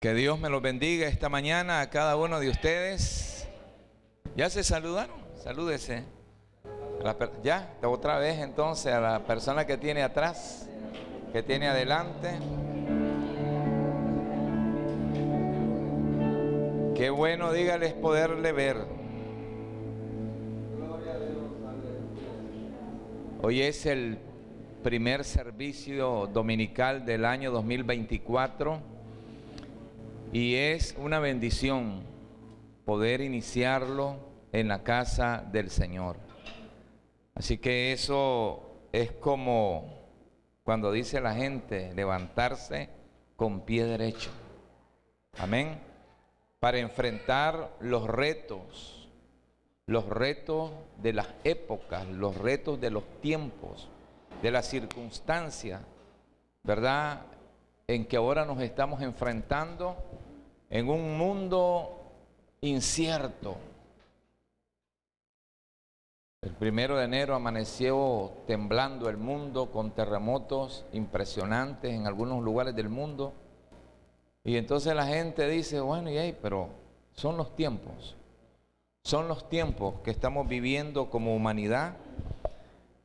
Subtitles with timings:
[0.00, 3.48] Que Dios me los bendiga esta mañana a cada uno de ustedes.
[4.36, 5.16] ¿Ya se saludaron?
[5.42, 6.04] Salúdese.
[7.42, 10.68] Ya, otra vez entonces a la persona que tiene atrás,
[11.32, 12.28] que tiene adelante.
[16.94, 18.76] Qué bueno, dígales poderle ver.
[23.42, 24.20] Hoy es el
[24.84, 28.97] primer servicio dominical del año 2024
[30.32, 32.02] y es una bendición
[32.84, 34.16] poder iniciarlo
[34.52, 36.16] en la casa del Señor.
[37.34, 39.98] Así que eso es como
[40.62, 42.90] cuando dice la gente levantarse
[43.36, 44.30] con pie derecho.
[45.38, 45.80] Amén.
[46.60, 49.08] Para enfrentar los retos,
[49.86, 53.88] los retos de las épocas, los retos de los tiempos,
[54.42, 55.80] de las circunstancias,
[56.64, 57.22] ¿verdad?
[57.86, 59.96] En que ahora nos estamos enfrentando
[60.70, 61.98] en un mundo
[62.60, 63.56] incierto.
[66.40, 72.88] El primero de enero amaneció temblando el mundo con terremotos impresionantes en algunos lugares del
[72.88, 73.32] mundo.
[74.44, 76.68] Y entonces la gente dice, bueno, y ahí, pero
[77.12, 78.16] son los tiempos.
[79.02, 81.96] Son los tiempos que estamos viviendo como humanidad.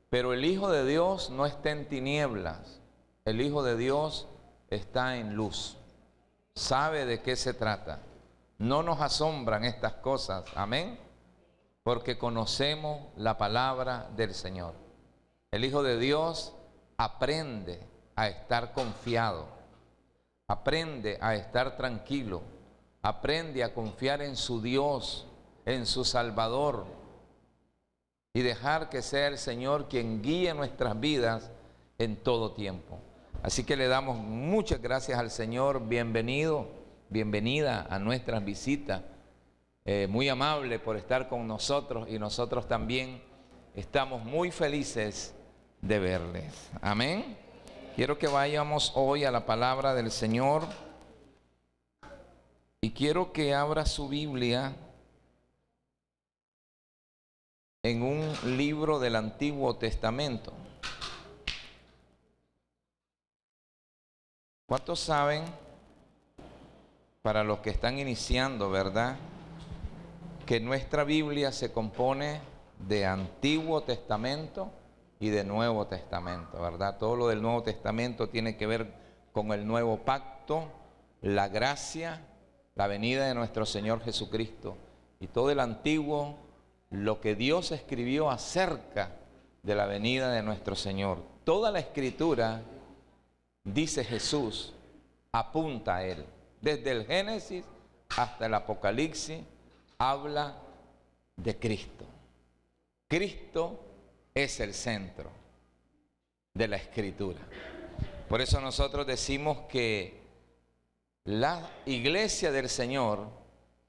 [0.10, 2.82] Pero el Hijo de Dios no está en tinieblas.
[3.26, 4.28] El Hijo de Dios
[4.70, 5.78] está en luz.
[6.56, 8.00] Sabe de qué se trata.
[8.60, 10.46] No nos asombran estas cosas.
[10.56, 11.00] Amén.
[11.84, 14.76] Porque conocemos la palabra del Señor.
[15.52, 16.54] El Hijo de Dios
[16.98, 17.80] aprende
[18.16, 19.48] a estar confiado.
[20.48, 22.42] Aprende a estar tranquilo.
[23.02, 25.28] Aprende a confiar en su Dios,
[25.66, 26.86] en su Salvador.
[28.34, 31.52] Y dejar que sea el Señor quien guíe nuestras vidas
[31.98, 33.00] en todo tiempo.
[33.44, 35.86] Así que le damos muchas gracias al Señor.
[35.86, 36.66] Bienvenido,
[37.10, 39.02] bienvenida a nuestras visitas.
[39.84, 43.22] Eh, muy amable por estar con nosotros y nosotros también
[43.76, 45.36] estamos muy felices
[45.82, 46.72] de verles.
[46.82, 47.38] Amén.
[47.98, 50.64] Quiero que vayamos hoy a la palabra del Señor
[52.80, 54.74] y quiero que abra su Biblia
[57.84, 60.54] en un libro del Antiguo Testamento.
[64.74, 65.44] ¿Cuántos saben,
[67.22, 69.18] para los que están iniciando, verdad,
[70.48, 72.42] que nuestra Biblia se compone
[72.80, 74.72] de Antiguo Testamento
[75.20, 76.98] y de Nuevo Testamento, verdad?
[76.98, 78.92] Todo lo del Nuevo Testamento tiene que ver
[79.32, 80.64] con el nuevo pacto,
[81.22, 82.26] la gracia,
[82.74, 84.76] la venida de nuestro Señor Jesucristo.
[85.20, 86.36] Y todo el Antiguo,
[86.90, 89.12] lo que Dios escribió acerca
[89.62, 91.20] de la venida de nuestro Señor.
[91.44, 92.64] Toda la escritura,
[93.64, 94.74] dice Jesús,
[95.32, 96.26] apunta a Él.
[96.62, 97.66] Desde el Génesis
[98.16, 99.42] hasta el Apocalipsis
[99.98, 100.58] habla
[101.36, 102.06] de Cristo.
[103.08, 103.80] Cristo
[104.34, 105.30] es el centro
[106.54, 107.40] de la escritura.
[108.28, 110.22] Por eso nosotros decimos que
[111.26, 113.30] la iglesia del Señor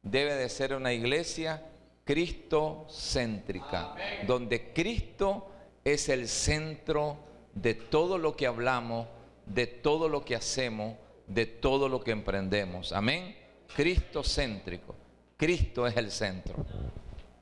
[0.02, 1.62] debe de ser una iglesia
[2.04, 3.94] cristocéntrica,
[4.26, 5.50] donde Cristo
[5.84, 7.16] es el centro
[7.54, 9.08] de todo lo que hablamos,
[9.46, 10.96] de todo lo que hacemos,
[11.26, 12.92] de todo lo que emprendemos.
[12.92, 13.36] Amén.
[13.74, 14.94] Cristocéntrico.
[15.36, 16.64] Cristo es el centro.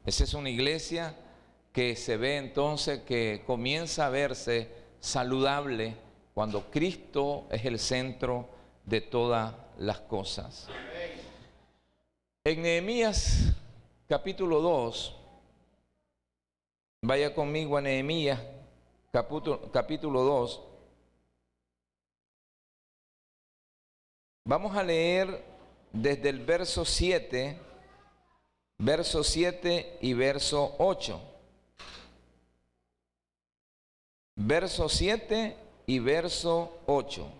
[0.04, 1.14] Esa es una iglesia
[1.72, 4.68] que se ve entonces que comienza a verse
[5.00, 5.96] saludable
[6.34, 8.48] cuando Cristo es el centro
[8.84, 10.68] de todas las cosas.
[12.44, 13.54] En Nehemías
[14.08, 15.16] capítulo 2,
[17.02, 18.40] vaya conmigo a Nehemías
[19.12, 20.71] capítulo, capítulo 2.
[24.44, 25.44] Vamos a leer
[25.92, 27.56] desde el verso 7,
[28.78, 31.20] verso 7 y verso 8.
[34.34, 37.30] Verso 7 y verso 8.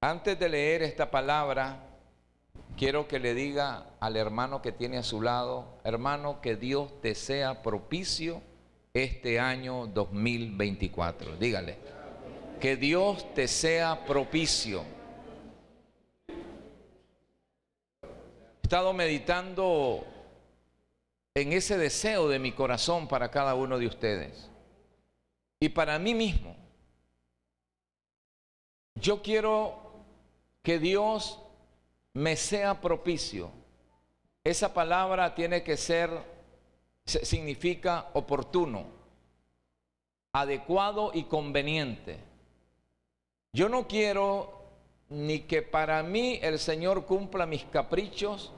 [0.00, 1.80] Antes de leer esta palabra,
[2.76, 7.16] quiero que le diga al hermano que tiene a su lado, hermano, que Dios te
[7.16, 8.42] sea propicio
[8.94, 11.36] este año 2024.
[11.36, 11.78] Dígale,
[12.60, 14.99] que Dios te sea propicio.
[18.70, 20.06] Estado meditando
[21.34, 24.48] en ese deseo de mi corazón para cada uno de ustedes
[25.58, 26.54] y para mí mismo.
[28.94, 30.04] Yo quiero
[30.62, 31.40] que Dios
[32.14, 33.50] me sea propicio.
[34.44, 36.08] Esa palabra tiene que ser,
[37.04, 38.86] significa oportuno,
[40.32, 42.20] adecuado y conveniente.
[43.52, 44.62] Yo no quiero
[45.08, 48.52] ni que para mí el Señor cumpla mis caprichos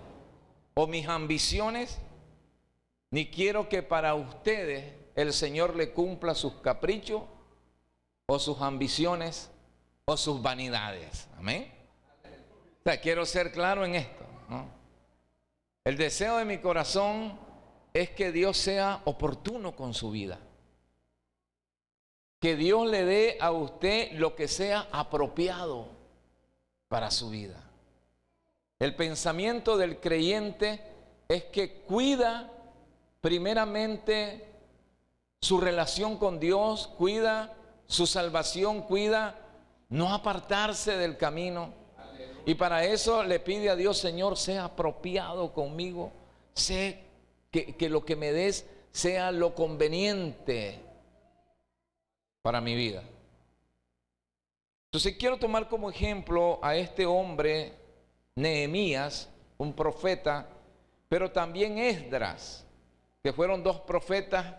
[0.74, 1.98] o mis ambiciones,
[3.10, 7.22] ni quiero que para ustedes el Señor le cumpla sus caprichos
[8.26, 9.50] o sus ambiciones
[10.06, 11.28] o sus vanidades.
[11.36, 11.72] Amén.
[12.80, 14.24] O sea, quiero ser claro en esto.
[15.84, 17.38] El deseo de mi corazón
[17.92, 20.38] es que Dios sea oportuno con su vida.
[22.40, 25.88] Que Dios le dé a usted lo que sea apropiado
[26.88, 27.71] para su vida.
[28.82, 30.80] El pensamiento del creyente
[31.28, 32.50] es que cuida
[33.20, 34.44] primeramente
[35.40, 37.54] su relación con Dios, cuida
[37.86, 39.38] su salvación, cuida
[39.88, 41.72] no apartarse del camino.
[42.44, 46.10] Y para eso le pide a Dios, Señor, sea apropiado conmigo,
[46.52, 47.04] sé
[47.52, 50.80] que, lo que me des sea lo conveniente
[52.42, 53.04] para mi vida.
[54.86, 57.80] Entonces quiero tomar como ejemplo a este hombre,
[58.34, 60.48] Nehemías, un profeta,
[61.08, 62.66] pero también Esdras,
[63.22, 64.54] que fueron dos profetas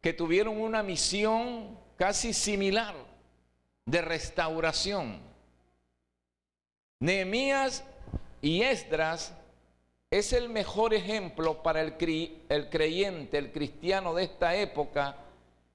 [0.00, 2.94] que tuvieron una misión casi similar
[3.84, 5.20] de restauración.
[7.00, 7.84] Nehemías
[8.40, 9.34] y Esdras
[10.10, 11.94] es el mejor ejemplo para el,
[12.48, 15.16] el creyente, el cristiano de esta época,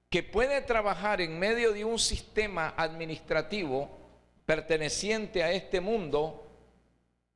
[0.10, 3.90] que puede trabajar en medio de un sistema administrativo
[4.46, 6.43] perteneciente a este mundo,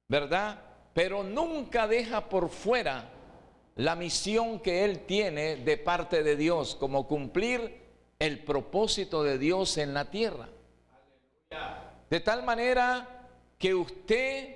[0.07, 0.61] ¿verdad?
[0.93, 3.09] Pero nunca deja por fuera
[3.75, 7.85] la misión que él tiene de parte de Dios, como cumplir
[8.19, 10.49] el propósito de Dios en la tierra.
[12.09, 13.27] De tal manera
[13.59, 14.55] que usted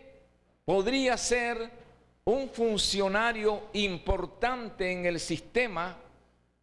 [0.65, 1.69] podría ser
[2.25, 5.97] un funcionario importante en el sistema,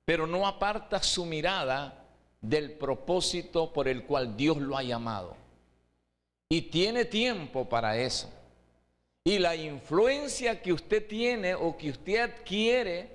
[0.05, 2.05] pero no aparta su mirada
[2.41, 5.37] del propósito por el cual Dios lo ha llamado.
[6.49, 8.33] Y tiene tiempo para eso.
[9.25, 13.11] Y la influencia que usted tiene o que usted adquiere,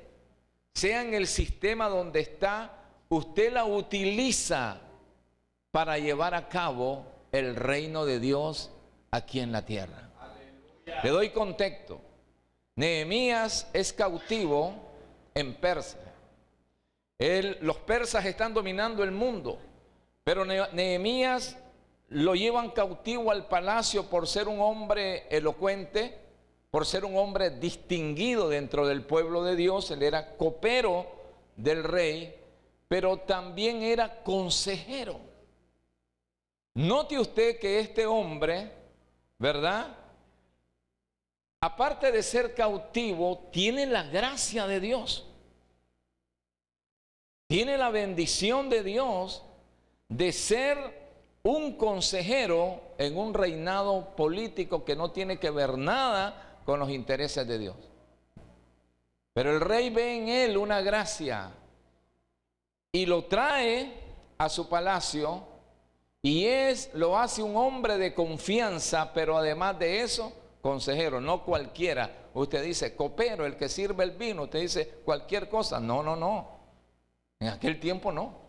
[0.74, 4.80] sea en el sistema donde está, usted la utiliza
[5.72, 8.72] para llevar a cabo el reino de Dios
[9.12, 10.10] aquí en la tierra.
[11.04, 12.00] Le doy contexto.
[12.76, 14.74] Nehemías es cautivo
[15.34, 16.00] en Persia.
[17.62, 19.60] los persas están dominando el mundo,
[20.24, 21.58] pero Nehemías
[22.14, 26.18] lo llevan cautivo al palacio por ser un hombre elocuente,
[26.70, 29.90] por ser un hombre distinguido dentro del pueblo de Dios.
[29.92, 31.08] Él era copero
[31.56, 32.36] del rey,
[32.88, 35.20] pero también era consejero.
[36.76, 38.72] Note usted que este hombre,
[39.38, 39.96] ¿verdad?
[41.62, 45.28] Aparte de ser cautivo, tiene la gracia de Dios.
[47.48, 49.44] Tiene la bendición de Dios
[50.10, 51.03] de ser
[51.44, 57.46] un consejero en un reinado político que no tiene que ver nada con los intereses
[57.46, 57.76] de Dios.
[59.34, 61.52] Pero el rey ve en él una gracia
[62.94, 63.94] y lo trae
[64.38, 65.44] a su palacio
[66.22, 70.32] y es lo hace un hombre de confianza, pero además de eso,
[70.62, 72.30] consejero, no cualquiera.
[72.34, 75.82] Usted dice copero, el que sirve el vino, usted dice cualquier cosa.
[75.82, 76.48] No, no, no.
[77.40, 78.44] En aquel tiempo no.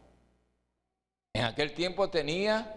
[1.32, 2.76] En aquel tiempo tenía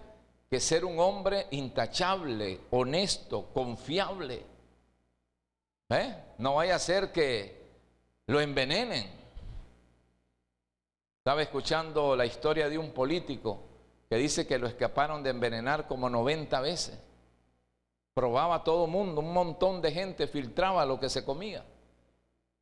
[0.50, 4.46] que ser un hombre intachable, honesto, confiable.
[5.90, 6.16] ¿Eh?
[6.38, 7.58] No vaya a ser que
[8.28, 9.10] lo envenenen.
[11.20, 13.60] Estaba escuchando la historia de un político
[14.10, 16.98] que dice que lo escaparon de envenenar como 90 veces.
[18.14, 21.66] Probaba todo mundo, un montón de gente filtraba lo que se comía.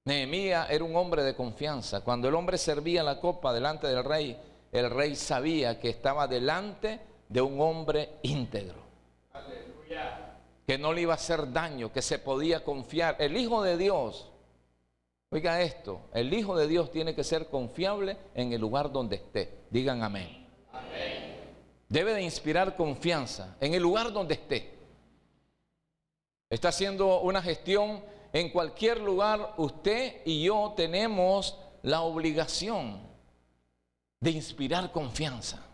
[0.06, 2.02] Nehemías era un hombre de confianza.
[2.02, 4.40] Cuando el hombre servía la copa delante del rey,
[4.72, 8.86] el rey sabía que estaba delante de un hombre íntegro.
[10.66, 13.18] Que no le iba a hacer daño, que se podía confiar.
[13.20, 14.32] El Hijo de Dios,
[15.30, 19.60] oiga esto, el Hijo de Dios tiene que ser confiable en el lugar donde esté.
[19.70, 20.48] Digan amén.
[20.72, 21.36] amén.
[21.88, 24.74] Debe de inspirar confianza en el lugar donde esté.
[26.50, 28.04] Está haciendo una gestión
[28.34, 33.00] en cualquier lugar, usted y yo tenemos la obligación
[34.20, 35.65] de inspirar confianza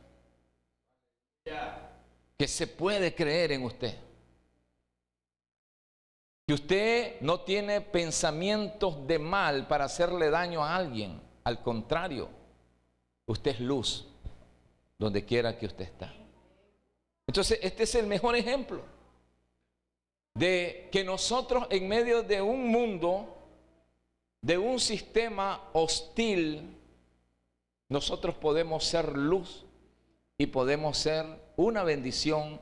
[1.43, 3.95] que se puede creer en usted.
[6.48, 11.21] Que usted no tiene pensamientos de mal para hacerle daño a alguien.
[11.43, 12.29] Al contrario,
[13.27, 14.07] usted es luz
[14.98, 16.13] donde quiera que usted está.
[17.27, 18.83] Entonces, este es el mejor ejemplo
[20.33, 23.38] de que nosotros en medio de un mundo,
[24.41, 26.75] de un sistema hostil,
[27.89, 29.65] nosotros podemos ser luz
[30.41, 31.24] y podemos ser
[31.55, 32.60] una bendición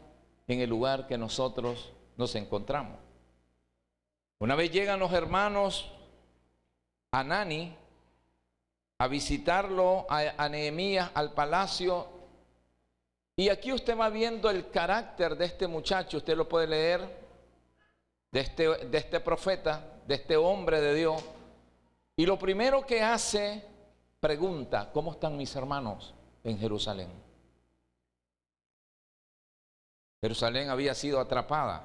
[0.50, 3.00] en el lugar que nosotros nos encontramos.
[4.38, 5.89] Una vez llegan los hermanos
[7.13, 7.74] a Nani
[8.98, 12.05] a visitarlo a, Nehemías al palacio.
[13.38, 17.00] Y aquí usted va viendo el carácter de este muchacho, usted lo puede leer,
[18.33, 21.24] este, de este profeta, de este hombre de Dios.
[22.17, 23.63] Y lo primero que hace,
[24.19, 27.28] pregunta, ¿cómo están mis hermanos en Jerusalén?
[30.21, 31.83] Jerusalén había sido atrapada,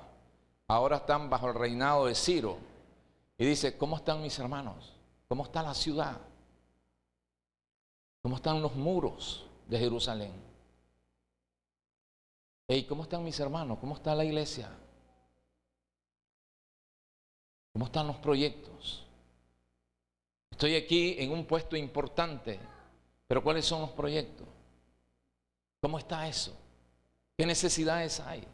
[0.67, 2.59] ahora están bajo el reinado de Ciro.
[3.39, 4.93] Y dice, ¿cómo están mis hermanos?
[5.29, 6.21] ¿Cómo está la ciudad?
[8.23, 10.33] ¿Cómo están los muros de Jerusalén?
[12.69, 13.79] ¿Y ¿cómo están mis hermanos?
[13.79, 14.71] ¿Cómo está la iglesia?
[17.73, 19.05] ¿Cómo están los proyectos?
[20.51, 22.59] Estoy aquí en un puesto importante,
[23.27, 24.47] pero ¿cuáles son los proyectos?
[25.81, 26.57] ¿Cómo está eso?
[27.37, 28.47] ¿Qué necesidades hay?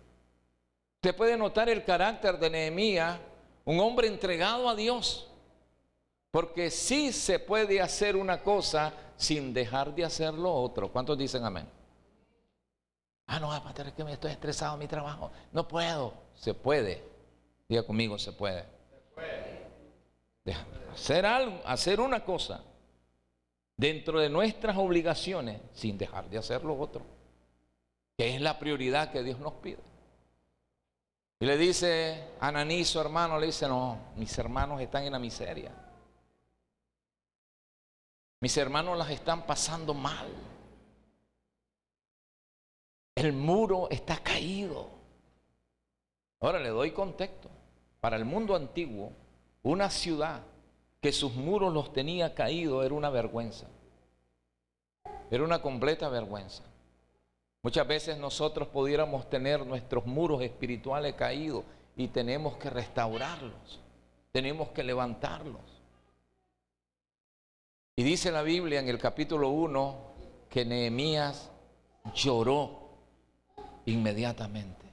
[0.97, 3.19] Usted puede notar el carácter de Nehemías,
[3.65, 5.31] un hombre entregado a Dios,
[6.31, 10.91] porque sí se puede hacer una cosa sin dejar de hacer lo otro.
[10.91, 11.69] ¿Cuántos dicen amén?
[13.27, 15.31] Ah, no, pastor, es que me estoy estresado en mi trabajo.
[15.53, 16.15] No puedo.
[16.35, 17.05] Se puede.
[17.69, 18.63] Diga conmigo, se puede.
[18.63, 19.61] Se puede.
[20.93, 22.65] Hacer algo, hacer una cosa
[23.77, 27.20] dentro de nuestras obligaciones sin dejar de hacer lo otro
[28.21, 29.83] que es la prioridad que Dios nos pide.
[31.39, 35.19] Y le dice a Ananí, su hermano, le dice, no, mis hermanos están en la
[35.19, 35.73] miseria.
[38.41, 40.29] Mis hermanos las están pasando mal.
[43.15, 44.91] El muro está caído.
[46.41, 47.49] Ahora le doy contexto.
[48.01, 49.15] Para el mundo antiguo,
[49.63, 50.43] una ciudad
[51.01, 53.67] que sus muros los tenía caídos era una vergüenza.
[55.31, 56.65] Era una completa vergüenza.
[57.63, 61.65] Muchas veces nosotros pudiéramos tener nuestros muros espirituales caídos
[61.95, 63.81] y tenemos que restaurarlos,
[64.33, 65.61] tenemos que levantarlos.
[67.97, 70.11] Y dice la Biblia en el capítulo 1
[70.49, 71.51] que Nehemías
[72.15, 72.89] lloró
[73.85, 74.87] inmediatamente,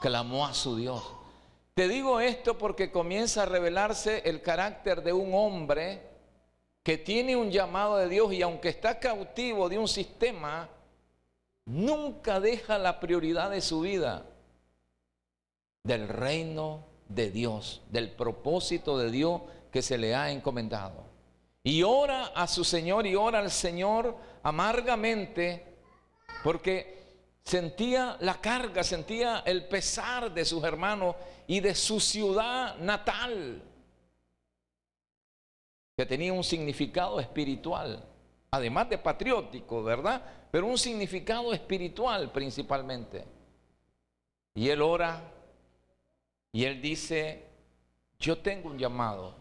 [0.00, 1.02] clamó a su Dios.
[1.72, 6.02] Te digo esto porque comienza a revelarse el carácter de un hombre
[6.82, 10.68] que tiene un llamado de Dios y aunque está cautivo de un sistema,
[11.66, 14.26] nunca deja la prioridad de su vida
[15.82, 21.04] del reino de Dios, del propósito de Dios que se le ha encomendado.
[21.62, 25.74] Y ora a su Señor y ora al Señor amargamente
[26.42, 26.94] porque
[27.42, 31.16] sentía la carga, sentía el pesar de sus hermanos
[31.46, 33.62] y de su ciudad natal,
[35.96, 38.04] que tenía un significado espiritual,
[38.50, 40.22] además de patriótico, ¿verdad?
[40.54, 43.24] Pero un significado espiritual principalmente.
[44.54, 45.20] Y él ora
[46.52, 47.44] y él dice,
[48.20, 49.34] yo tengo un llamado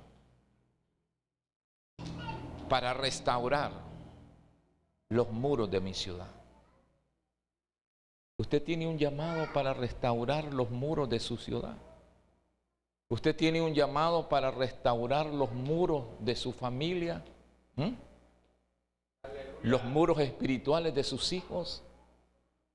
[2.67, 3.73] para restaurar
[5.09, 6.31] los muros de mi ciudad.
[8.39, 11.77] Usted tiene un llamado para restaurar los muros de su ciudad.
[13.09, 17.23] Usted tiene un llamado para restaurar los muros de su familia
[19.63, 21.81] los muros espirituales de sus hijos,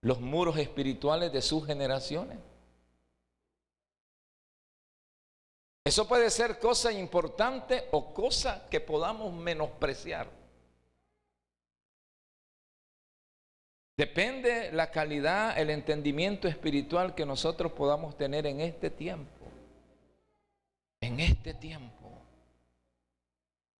[0.01, 2.39] los muros espirituales de sus generaciones.
[5.85, 10.29] Eso puede ser cosa importante o cosa que podamos menospreciar.
[13.97, 19.47] Depende la calidad, el entendimiento espiritual que nosotros podamos tener en este tiempo.
[21.01, 22.09] En este tiempo.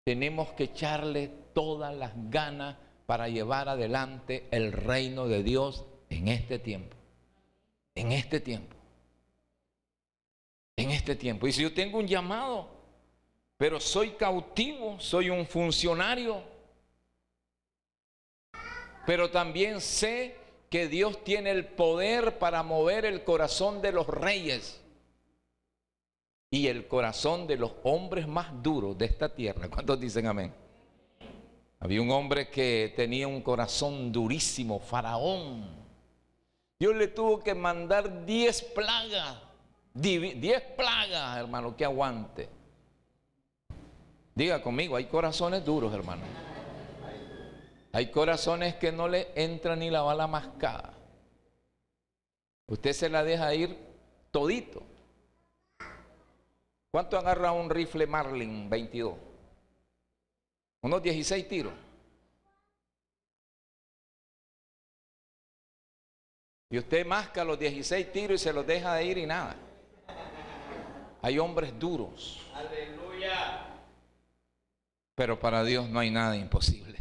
[0.05, 2.77] Tenemos que echarle todas las ganas
[3.09, 6.95] para llevar adelante el reino de Dios en este tiempo.
[7.95, 8.77] En este tiempo.
[10.77, 11.47] En este tiempo.
[11.47, 12.69] Y si yo tengo un llamado,
[13.57, 16.43] pero soy cautivo, soy un funcionario,
[19.07, 20.37] pero también sé
[20.69, 24.83] que Dios tiene el poder para mover el corazón de los reyes
[26.51, 29.71] y el corazón de los hombres más duros de esta tierra.
[29.71, 30.68] ¿Cuántos dicen amén?
[31.81, 35.79] Había un hombre que tenía un corazón durísimo, faraón.
[36.79, 39.37] Dios le tuvo que mandar diez plagas,
[39.95, 42.49] diez plagas, hermano, que aguante.
[44.35, 46.23] Diga conmigo, hay corazones duros, hermano.
[47.93, 50.95] Hay corazones que no le entra ni la bala mascada.
[52.67, 53.77] Usted se la deja ir
[54.31, 54.83] todito.
[56.91, 59.28] ¿Cuánto agarra un rifle Marlin 22?
[60.83, 61.73] Unos 16 tiros.
[66.71, 69.57] Y usted masca los 16 tiros y se los deja de ir y nada.
[71.23, 72.41] Hay hombres duros.
[72.55, 73.67] Aleluya.
[75.15, 76.99] Pero para Dios no hay nada imposible.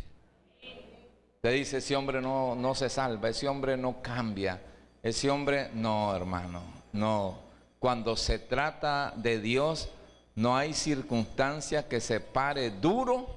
[1.42, 4.60] Te dice, ese hombre no, no se salva, ese hombre no cambia,
[5.04, 6.62] ese hombre no, hermano,
[6.94, 7.40] no.
[7.78, 9.90] Cuando se trata de Dios,
[10.34, 13.37] no hay circunstancia que se pare duro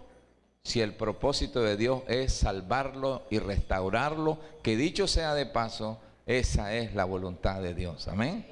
[0.63, 6.75] si el propósito de Dios es salvarlo y restaurarlo, que dicho sea de paso, esa
[6.75, 8.09] es la voluntad de Dios.
[8.09, 8.47] Amén.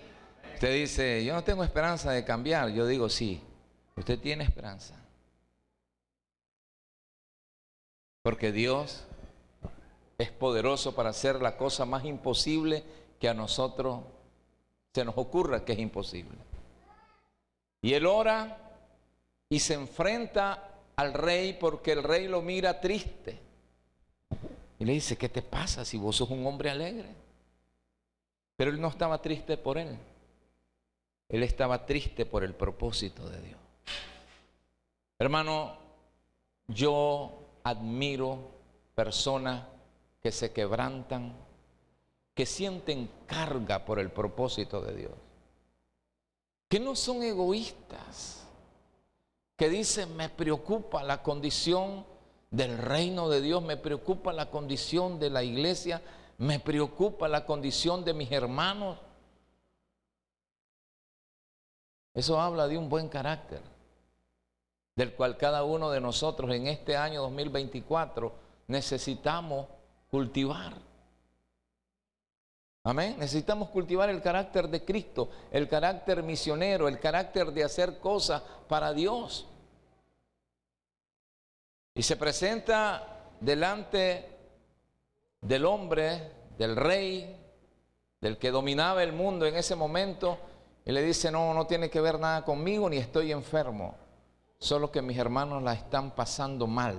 [0.54, 2.70] Usted dice, yo no tengo esperanza de cambiar.
[2.70, 3.40] Yo digo, sí,
[3.96, 4.96] usted tiene esperanza.
[8.22, 9.04] Porque Dios
[10.18, 12.82] es poderoso para hacer la cosa más imposible
[13.20, 14.00] que a nosotros
[14.92, 16.36] se nos ocurra que es imposible.
[17.80, 18.58] Y él ora
[19.48, 20.67] y se enfrenta
[20.98, 23.38] al rey porque el rey lo mira triste.
[24.80, 27.14] Y le dice, ¿qué te pasa si vos sos un hombre alegre?
[28.56, 29.96] Pero él no estaba triste por él.
[31.28, 33.60] Él estaba triste por el propósito de Dios.
[35.20, 35.78] Hermano,
[36.66, 38.50] yo admiro
[38.96, 39.62] personas
[40.20, 41.32] que se quebrantan,
[42.34, 45.12] que sienten carga por el propósito de Dios,
[46.68, 48.47] que no son egoístas,
[49.58, 52.06] que dicen, me preocupa la condición
[52.48, 56.00] del reino de Dios, me preocupa la condición de la iglesia,
[56.38, 58.98] me preocupa la condición de mis hermanos.
[62.14, 63.60] Eso habla de un buen carácter,
[64.94, 68.32] del cual cada uno de nosotros en este año 2024
[68.68, 69.66] necesitamos
[70.08, 70.87] cultivar.
[72.84, 73.16] Amén.
[73.18, 78.92] Necesitamos cultivar el carácter de Cristo, el carácter misionero, el carácter de hacer cosas para
[78.92, 79.46] Dios.
[81.94, 84.36] Y se presenta delante
[85.40, 87.36] del hombre, del rey,
[88.20, 90.38] del que dominaba el mundo en ese momento,
[90.84, 93.94] y le dice, no, no tiene que ver nada conmigo, ni estoy enfermo,
[94.58, 96.96] solo que mis hermanos la están pasando mal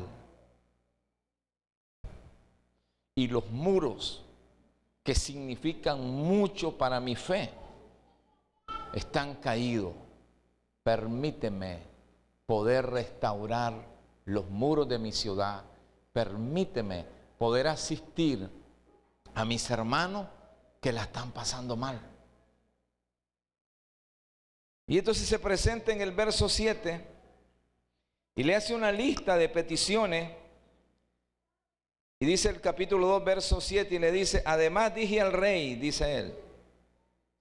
[3.20, 4.24] y los muros
[5.10, 7.50] que significan mucho para mi fe
[8.94, 9.96] están caídos.
[10.84, 11.80] Permíteme
[12.46, 13.74] poder restaurar
[14.26, 15.64] los muros de mi ciudad.
[16.14, 17.08] Permíteme
[17.40, 18.52] poder asistir
[19.34, 20.28] a mis hermanos
[20.80, 22.00] que la están pasando mal.
[24.86, 27.08] Y entonces se presenta en el verso 7
[28.36, 30.39] y le hace una lista de peticiones
[32.22, 36.18] y dice el capítulo 2, verso 7, y le dice, además dije al rey, dice
[36.18, 36.36] él,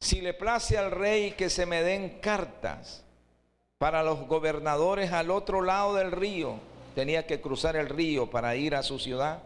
[0.01, 3.05] si le place al rey que se me den cartas
[3.79, 6.61] para los gobernadores al otro lado del río,
[6.95, 9.43] tenía que cruzar el río para ir a su ciudad,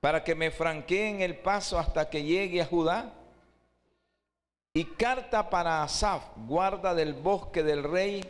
[0.00, 3.12] para que me franqueen el paso hasta que llegue a Judá.
[4.74, 8.24] Y carta para Asaf, guarda del bosque del rey,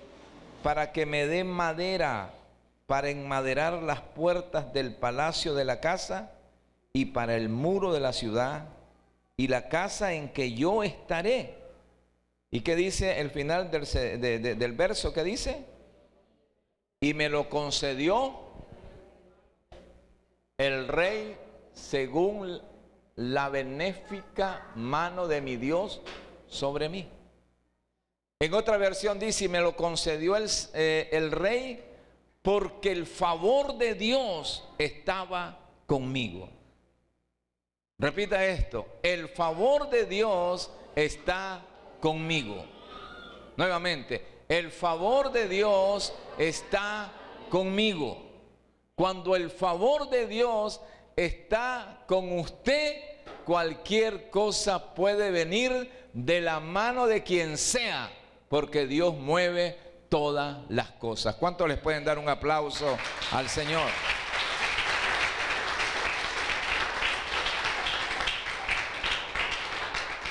[0.63, 2.36] para que me den madera
[2.87, 6.33] para enmaderar las puertas del palacio de la casa
[6.93, 8.69] y para el muro de la ciudad
[9.37, 11.59] y la casa en que yo estaré.
[12.51, 15.13] ¿Y qué dice el final del, verso?
[15.13, 15.65] ¿Qué dice?
[17.01, 18.41] Y me lo concedió
[20.57, 21.37] el rey
[21.75, 22.63] según
[23.17, 26.01] la benéfica mano de mi Dios
[26.47, 27.09] sobre mí.
[28.39, 31.86] En otra versión dice, y me lo concedió el, eh, el rey
[32.47, 36.49] porque el favor de Dios estaba conmigo.
[37.99, 41.61] Repita esto, el favor de Dios está
[41.99, 42.65] conmigo.
[43.57, 47.11] Nuevamente, el favor de Dios está
[47.51, 48.25] conmigo.
[48.95, 50.81] Cuando el favor de Dios
[51.17, 52.95] está con usted,
[53.45, 58.09] cualquier cosa puede venir de la mano de quien sea,
[58.49, 61.35] porque Dios mueve todas las cosas.
[61.37, 62.97] ¿Cuántos les pueden dar un aplauso
[63.33, 63.89] al Señor?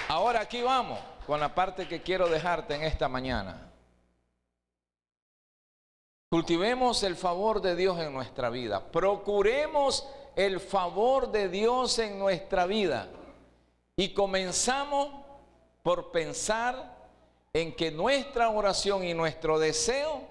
[0.08, 3.72] Ahora aquí vamos con la parte que quiero dejarte en esta mañana.
[6.30, 8.92] Cultivemos el favor de Dios en nuestra vida.
[8.92, 13.10] Procuremos el favor de Dios en nuestra vida.
[13.96, 15.10] Y comenzamos
[15.82, 16.95] por pensar
[17.56, 20.28] en que nuestra oración y nuestro deseo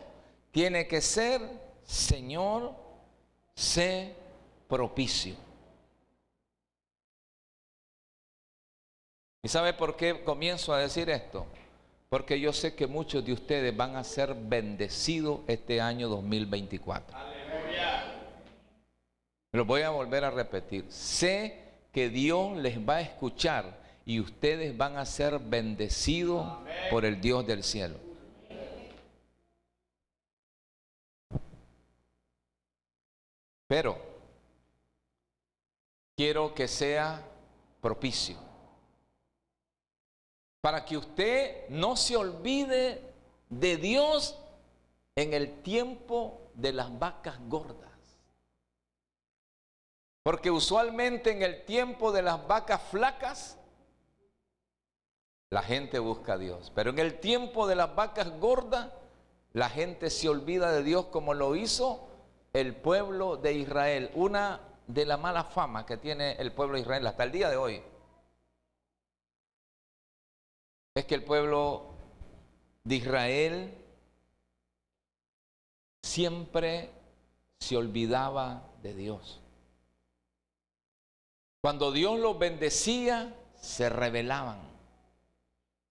[0.50, 1.40] tiene que ser,
[1.82, 2.74] Señor,
[3.54, 4.14] sé
[4.68, 5.34] propicio.
[9.42, 11.46] ¿Y sabe por qué comienzo a decir esto?
[12.10, 17.16] Porque yo sé que muchos de ustedes van a ser bendecidos este año 2024.
[17.16, 18.04] Aleluya.
[19.52, 20.84] Lo voy a volver a repetir.
[20.90, 21.58] Sé
[21.90, 26.46] que Dios les va a escuchar y ustedes van a ser bendecidos
[26.90, 27.98] por el Dios del cielo.
[33.66, 33.98] Pero
[36.16, 37.22] quiero que sea
[37.80, 38.36] propicio.
[40.60, 43.02] Para que usted no se olvide
[43.48, 44.38] de Dios
[45.16, 47.90] en el tiempo de las vacas gordas.
[50.22, 53.58] Porque usualmente en el tiempo de las vacas flacas,
[55.54, 56.72] la gente busca a Dios.
[56.74, 58.90] Pero en el tiempo de las vacas gordas,
[59.52, 62.08] la gente se olvida de Dios como lo hizo
[62.52, 64.10] el pueblo de Israel.
[64.16, 67.56] Una de la mala fama que tiene el pueblo de Israel hasta el día de
[67.56, 67.80] hoy
[70.96, 71.94] es que el pueblo
[72.82, 73.78] de Israel
[76.02, 76.90] siempre
[77.60, 79.40] se olvidaba de Dios.
[81.62, 84.73] Cuando Dios los bendecía, se rebelaban,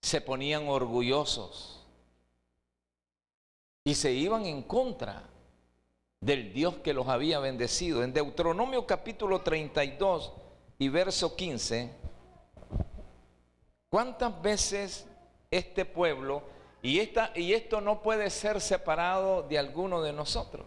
[0.04, 1.82] se ponían orgullosos
[3.86, 5.24] y se iban en contra
[6.20, 8.04] del Dios que los había bendecido.
[8.04, 10.34] En Deuteronomio capítulo 32
[10.78, 11.90] y verso 15,
[13.90, 15.08] ¿cuántas veces
[15.50, 16.44] este pueblo,
[16.82, 20.66] y, esta, y esto no puede ser separado de alguno de nosotros,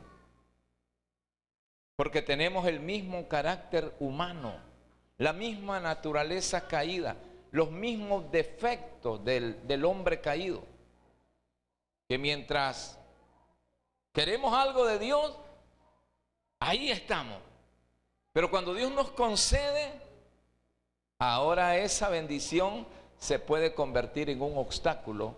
[1.95, 4.55] porque tenemos el mismo carácter humano,
[5.19, 7.17] la misma naturaleza caída,
[7.51, 10.63] los mismos defectos del, del hombre caído,
[12.09, 12.99] que mientras
[14.13, 15.37] queremos algo de Dios,
[16.61, 17.39] Ahí estamos.
[18.33, 20.01] Pero cuando Dios nos concede,
[21.19, 22.87] ahora esa bendición
[23.19, 25.35] se puede convertir en un obstáculo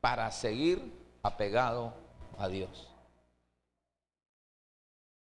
[0.00, 0.82] para seguir
[1.22, 1.94] apegado
[2.38, 2.88] a Dios.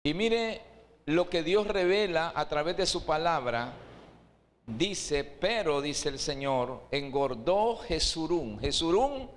[0.03, 0.63] Y mire
[1.07, 3.73] lo que Dios revela a través de su palabra.
[4.67, 8.59] Dice, pero, dice el Señor, engordó Jesurún.
[8.59, 9.31] Jesurún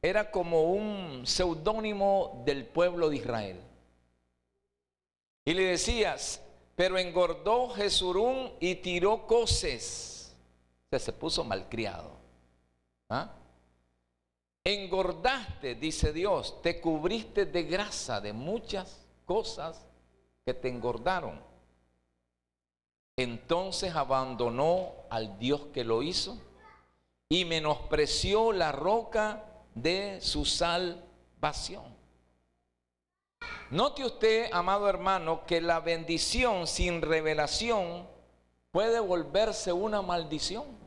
[0.00, 3.60] era como un seudónimo del pueblo de Israel.
[5.44, 6.40] Y le decías,
[6.76, 10.36] pero engordó Jesurún y tiró coces.
[10.86, 12.12] O sea, se puso malcriado.
[13.08, 13.34] ¿Ah?
[14.62, 19.84] Engordaste, dice Dios, te cubriste de grasa, de muchas cosas
[20.44, 21.47] que te engordaron.
[23.18, 26.40] Entonces abandonó al Dios que lo hizo
[27.28, 31.82] y menospreció la roca de su salvación.
[33.72, 38.06] Note usted, amado hermano, que la bendición sin revelación
[38.70, 40.78] puede volverse una maldición.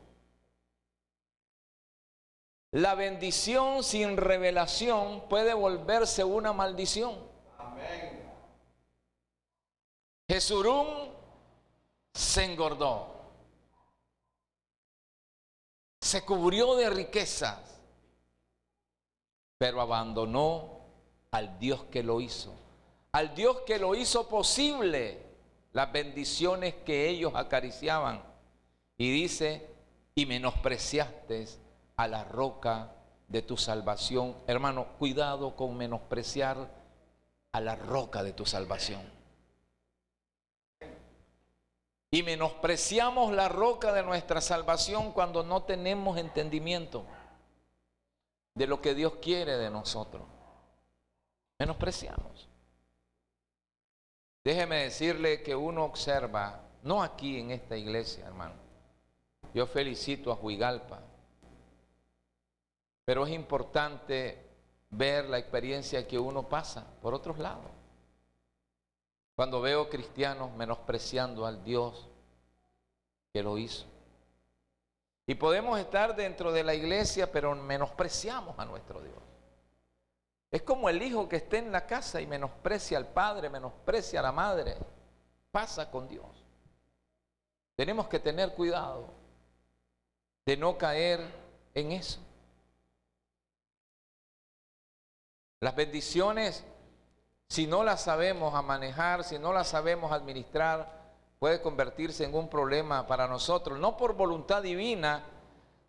[2.70, 7.14] La bendición sin revelación puede volverse una maldición.
[7.58, 8.22] Amén.
[10.30, 11.11] Jesurún
[12.14, 13.08] se engordó.
[16.00, 17.60] Se cubrió de riquezas,
[19.58, 20.80] pero abandonó
[21.30, 22.52] al Dios que lo hizo
[23.12, 25.22] al Dios que lo hizo posible,
[25.72, 28.22] las bendiciones que ellos acariciaban.
[28.96, 29.68] Y dice,
[30.14, 31.46] y menospreciaste
[31.96, 32.92] a la roca
[33.28, 34.34] de tu salvación.
[34.46, 36.70] Hermano, cuidado con menospreciar
[37.52, 39.02] a la roca de tu salvación.
[42.14, 47.06] Y menospreciamos la roca de nuestra salvación cuando no tenemos entendimiento
[48.54, 50.22] de lo que Dios quiere de nosotros.
[51.58, 52.50] Menospreciamos.
[54.44, 58.56] Déjeme decirle que uno observa, no aquí en esta iglesia, hermano.
[59.54, 61.00] Yo felicito a Huigalpa,
[63.06, 64.50] pero es importante
[64.90, 67.70] ver la experiencia que uno pasa por otros lados.
[69.42, 72.08] Cuando veo cristianos menospreciando al Dios
[73.32, 73.86] que lo hizo.
[75.26, 79.18] Y podemos estar dentro de la iglesia, pero menospreciamos a nuestro Dios.
[80.48, 84.22] Es como el hijo que esté en la casa y menosprecia al padre, menosprecia a
[84.22, 84.76] la madre.
[85.50, 86.44] Pasa con Dios.
[87.74, 89.08] Tenemos que tener cuidado
[90.46, 91.20] de no caer
[91.74, 92.20] en eso.
[95.58, 96.64] Las bendiciones,
[97.52, 100.90] si no las sabemos a manejar, si no las sabemos administrar,
[101.38, 105.22] puede convertirse en un problema para nosotros, no por voluntad divina,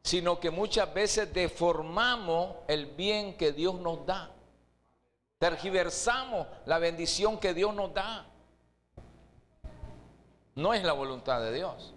[0.04, 4.32] sino que muchas veces deformamos el bien que Dios nos da.
[5.38, 8.26] Tergiversamos la bendición que Dios nos da.
[10.56, 11.94] No es la voluntad de Dios.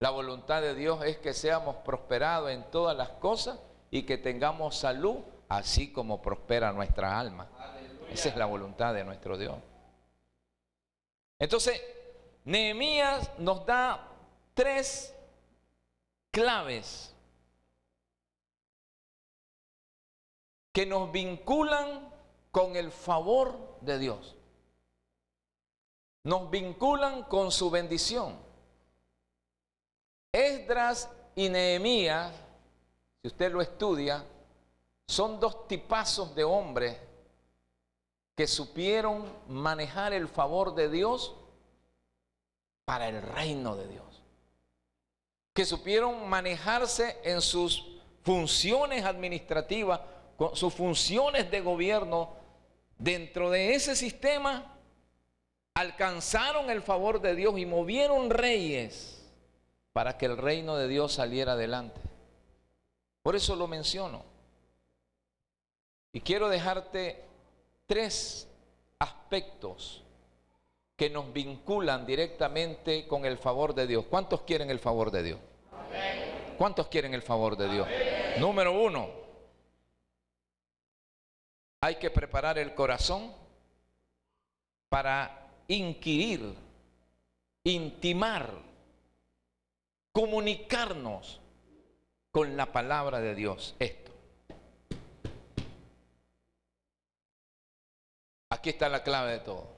[0.00, 3.60] La voluntad de Dios es que seamos prosperados en todas las cosas
[3.92, 7.46] y que tengamos salud, así como prospera nuestra alma.
[8.10, 9.56] Esa es la voluntad de nuestro Dios.
[11.38, 11.80] Entonces,
[12.44, 14.08] Nehemías nos da
[14.54, 15.14] tres
[16.30, 17.12] claves
[20.72, 22.10] que nos vinculan
[22.50, 24.36] con el favor de Dios.
[26.24, 28.38] Nos vinculan con su bendición.
[30.32, 32.32] Esdras y Nehemías,
[33.22, 34.24] si usted lo estudia,
[35.06, 36.98] son dos tipazos de hombres
[38.36, 41.34] que supieron manejar el favor de Dios
[42.84, 44.22] para el reino de Dios.
[45.54, 50.00] Que supieron manejarse en sus funciones administrativas
[50.36, 52.34] con sus funciones de gobierno,
[52.98, 54.76] dentro de ese sistema,
[55.74, 59.26] alcanzaron el favor de Dios y movieron reyes
[59.92, 62.00] para que el reino de Dios saliera adelante.
[63.22, 64.24] Por eso lo menciono.
[66.12, 67.25] Y quiero dejarte
[67.86, 68.48] tres
[68.98, 70.02] aspectos
[70.96, 74.06] que nos vinculan directamente con el favor de Dios.
[74.06, 75.40] ¿Cuántos quieren el favor de Dios?
[76.56, 77.88] ¿Cuántos quieren el favor de Dios?
[78.38, 79.10] Número uno,
[81.82, 83.32] hay que preparar el corazón
[84.88, 86.54] para inquirir,
[87.64, 88.50] intimar,
[90.12, 91.40] comunicarnos
[92.30, 93.76] con la palabra de Dios.
[98.56, 99.68] Aquí está la clave de todo.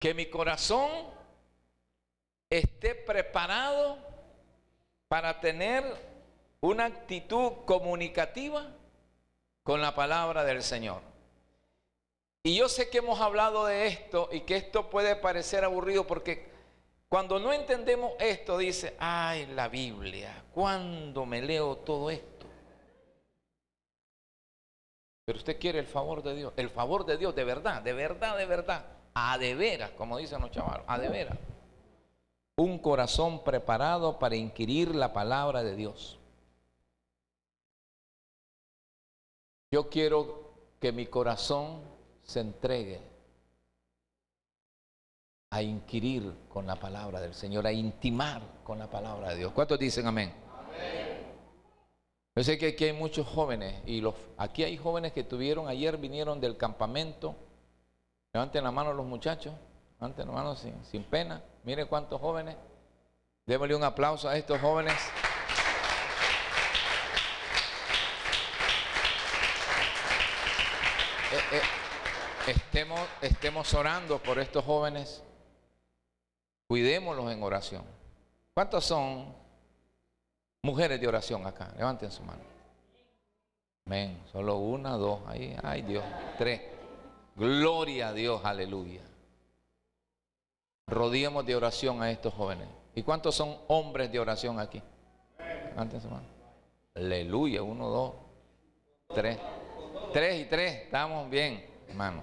[0.00, 0.90] Que mi corazón
[2.50, 3.96] esté preparado
[5.06, 5.84] para tener
[6.60, 8.74] una actitud comunicativa
[9.62, 11.00] con la palabra del Señor.
[12.42, 16.50] Y yo sé que hemos hablado de esto y que esto puede parecer aburrido porque
[17.08, 22.29] cuando no entendemos esto dice, ay, la Biblia, ¿cuándo me leo todo esto?
[25.30, 28.36] Pero usted quiere el favor de Dios, el favor de Dios de verdad, de verdad,
[28.36, 31.38] de verdad, a de veras, como dicen los chavalos, a de veras.
[32.56, 36.18] Un corazón preparado para inquirir la palabra de Dios.
[39.70, 41.80] Yo quiero que mi corazón
[42.24, 43.00] se entregue
[45.50, 49.52] a inquirir con la palabra del Señor, a intimar con la palabra de Dios.
[49.52, 50.34] ¿Cuántos dicen amén?
[52.40, 55.98] Yo sé que aquí hay muchos jóvenes y los, aquí hay jóvenes que tuvieron, ayer
[55.98, 57.36] vinieron del campamento.
[58.32, 59.52] Levanten la mano los muchachos,
[59.98, 61.44] levanten la mano sin, sin pena.
[61.64, 62.56] Miren cuántos jóvenes.
[63.44, 64.94] Démosle un aplauso a estos jóvenes.
[71.32, 75.22] Eh, eh, estemos, estemos orando por estos jóvenes.
[76.68, 77.84] Cuidémoslos en oración.
[78.54, 79.36] ¿Cuántos son
[80.62, 81.72] mujeres de oración acá?
[81.76, 82.42] Levanten su mano.
[83.86, 84.22] Amén.
[84.30, 85.20] Solo una, dos.
[85.26, 86.04] Ahí, ay Dios.
[86.38, 86.60] Tres.
[87.36, 89.00] Gloria a Dios, aleluya.
[90.86, 92.68] Rodeemos de oración a estos jóvenes.
[92.94, 94.82] ¿Y cuántos son hombres de oración aquí?
[95.38, 96.26] Levanten su mano.
[96.94, 97.62] Aleluya.
[97.62, 98.14] Uno, dos,
[99.14, 99.38] tres.
[100.12, 102.22] Tres y tres, estamos bien, hermano.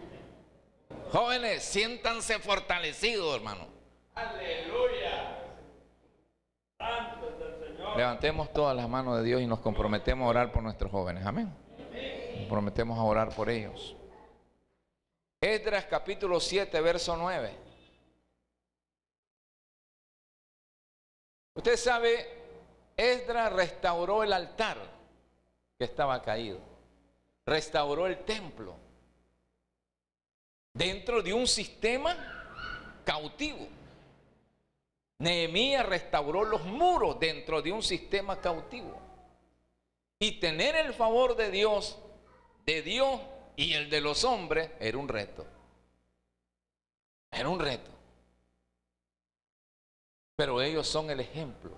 [1.12, 3.65] Jóvenes, siéntanse fortalecidos, hermano.
[4.13, 4.87] Aleluya.
[7.97, 11.25] Levantemos todas las manos de Dios y nos comprometemos a orar por nuestros jóvenes.
[11.25, 11.53] Amén.
[12.31, 13.95] Nos comprometemos a orar por ellos.
[15.41, 17.51] Esdras capítulo 7, verso 9.
[21.55, 22.25] Usted sabe,
[22.95, 24.77] Esdras restauró el altar
[25.77, 26.77] que estaba caído
[27.47, 28.75] restauró el templo
[30.73, 32.15] dentro de un sistema
[33.05, 33.67] cautivo.
[35.19, 38.99] Nehemías restauró los muros dentro de un sistema cautivo.
[40.19, 41.97] Y tener el favor de Dios,
[42.65, 43.19] de Dios
[43.56, 45.45] y el de los hombres, era un reto.
[47.32, 47.91] Era un reto.
[50.36, 51.71] Pero ellos son el ejemplo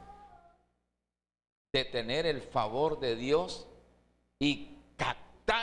[1.71, 3.67] de tener el favor de Dios
[4.39, 4.79] y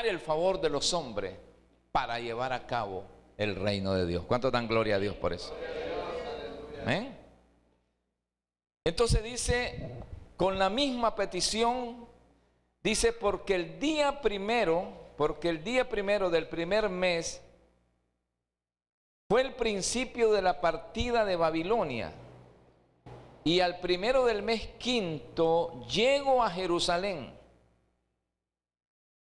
[0.04, 1.34] el favor de los hombres
[1.92, 3.04] para llevar a cabo
[3.36, 4.24] el reino de Dios.
[4.24, 5.54] ¿Cuánto dan gloria a Dios por eso?
[8.86, 9.90] Entonces dice,
[10.36, 12.06] con la misma petición,
[12.84, 17.42] dice, porque el día primero, porque el día primero del primer mes
[19.28, 22.12] fue el principio de la partida de Babilonia.
[23.42, 27.36] Y al primero del mes quinto llego a Jerusalén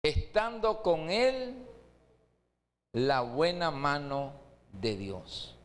[0.04, 1.66] estando con él
[2.94, 4.34] la buena mano
[4.72, 5.57] de Dios.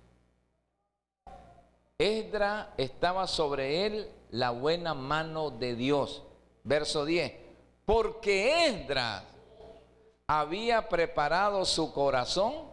[1.99, 6.23] Esdra estaba sobre él la buena mano de Dios.
[6.65, 7.33] Verso 10.
[7.85, 9.25] Porque Esdra
[10.27, 12.73] había preparado su corazón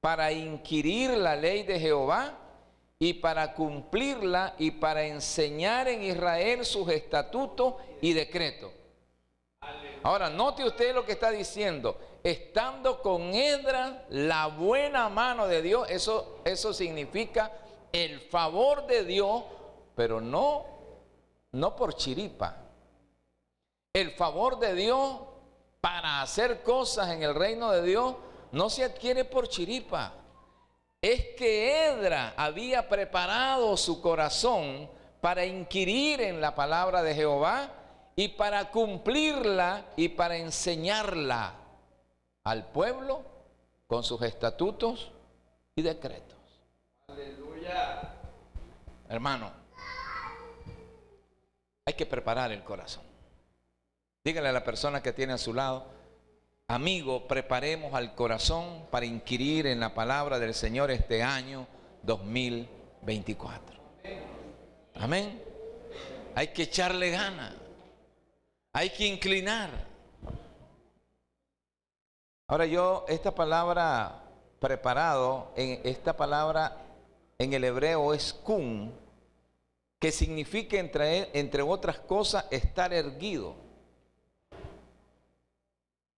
[0.00, 2.38] para inquirir la ley de Jehová
[2.98, 8.72] y para cumplirla y para enseñar en Israel sus estatutos y decretos.
[10.02, 11.98] Ahora, note usted lo que está diciendo.
[12.22, 17.52] Estando con Edra, la buena mano de Dios, eso, eso significa
[17.92, 19.44] el favor de Dios,
[19.94, 20.64] pero no,
[21.52, 22.56] no por chiripa.
[23.92, 25.20] El favor de Dios
[25.80, 28.14] para hacer cosas en el reino de Dios
[28.52, 30.12] no se adquiere por chiripa.
[31.00, 34.88] Es que Edra había preparado su corazón
[35.20, 37.70] para inquirir en la palabra de Jehová
[38.16, 41.54] y para cumplirla y para enseñarla
[42.44, 43.22] al pueblo
[43.86, 45.10] con sus estatutos
[45.74, 46.38] y decretos.
[47.08, 47.49] Aleluya.
[49.08, 49.50] Hermano,
[51.84, 53.02] hay que preparar el corazón.
[54.22, 55.86] Dígale a la persona que tiene a su lado,
[56.68, 61.66] amigo, preparemos al corazón para inquirir en la palabra del Señor este año
[62.02, 63.80] 2024.
[64.96, 65.42] Amén.
[66.34, 67.54] Hay que echarle ganas.
[68.72, 69.70] Hay que inclinar.
[72.46, 74.22] Ahora yo, esta palabra
[74.60, 76.76] preparado, en esta palabra
[77.40, 78.92] en el hebreo es kun,
[79.98, 83.54] que significa entre, entre otras cosas estar erguido,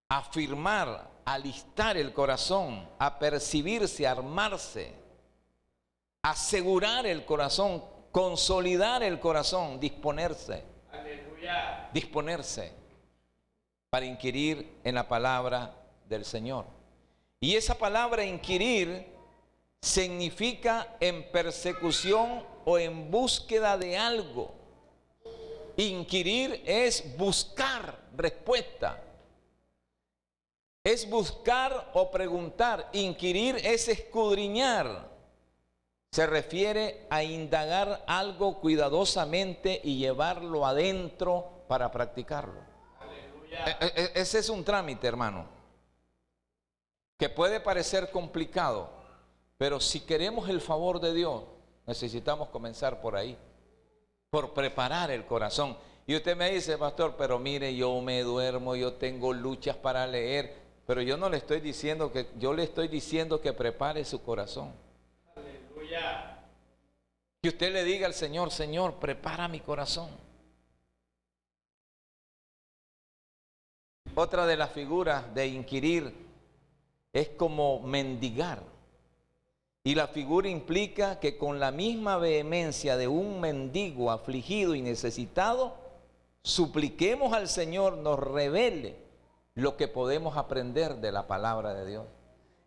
[0.10, 4.96] afirmar, alistar el corazón, apercibirse, armarse,
[6.24, 10.64] asegurar el corazón, consolidar el corazón, disponerse.
[11.94, 12.74] Disponerse
[13.92, 15.72] para inquirir en la palabra
[16.10, 16.66] del Señor.
[17.40, 19.11] Y esa palabra inquirir
[19.82, 24.54] significa en persecución o en búsqueda de algo.
[25.78, 29.04] Inquirir es buscar respuesta.
[30.84, 32.90] Es buscar o preguntar.
[32.94, 35.12] Inquirir es escudriñar
[36.12, 42.60] se refiere a indagar algo cuidadosamente y llevarlo adentro para practicarlo.
[43.50, 45.46] E, e, e, ese es un trámite, hermano,
[47.18, 48.90] que puede parecer complicado,
[49.62, 51.44] pero si queremos el favor de Dios,
[51.86, 53.38] necesitamos comenzar por ahí,
[54.32, 55.78] por preparar el corazón.
[56.08, 60.56] Y usted me dice, pastor, pero mire, yo me duermo, yo tengo luchas para leer,
[60.88, 64.74] pero yo no le estoy diciendo que, yo le estoy diciendo que prepare su corazón.
[67.44, 70.10] Que usted le diga al Señor, Señor, prepara mi corazón.
[74.16, 76.12] Otra de las figuras de inquirir
[77.14, 78.71] es como mendigar.
[79.84, 85.76] Y la figura implica que con la misma vehemencia de un mendigo afligido y necesitado,
[86.44, 88.96] supliquemos al Señor nos revele
[89.56, 92.06] lo que podemos aprender de la palabra de Dios.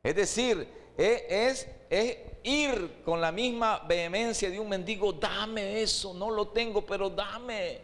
[0.02, 6.30] Es decir, es, es, ir con la misma vehemencia de un mendigo, dame eso, no
[6.30, 7.80] lo tengo, pero dame.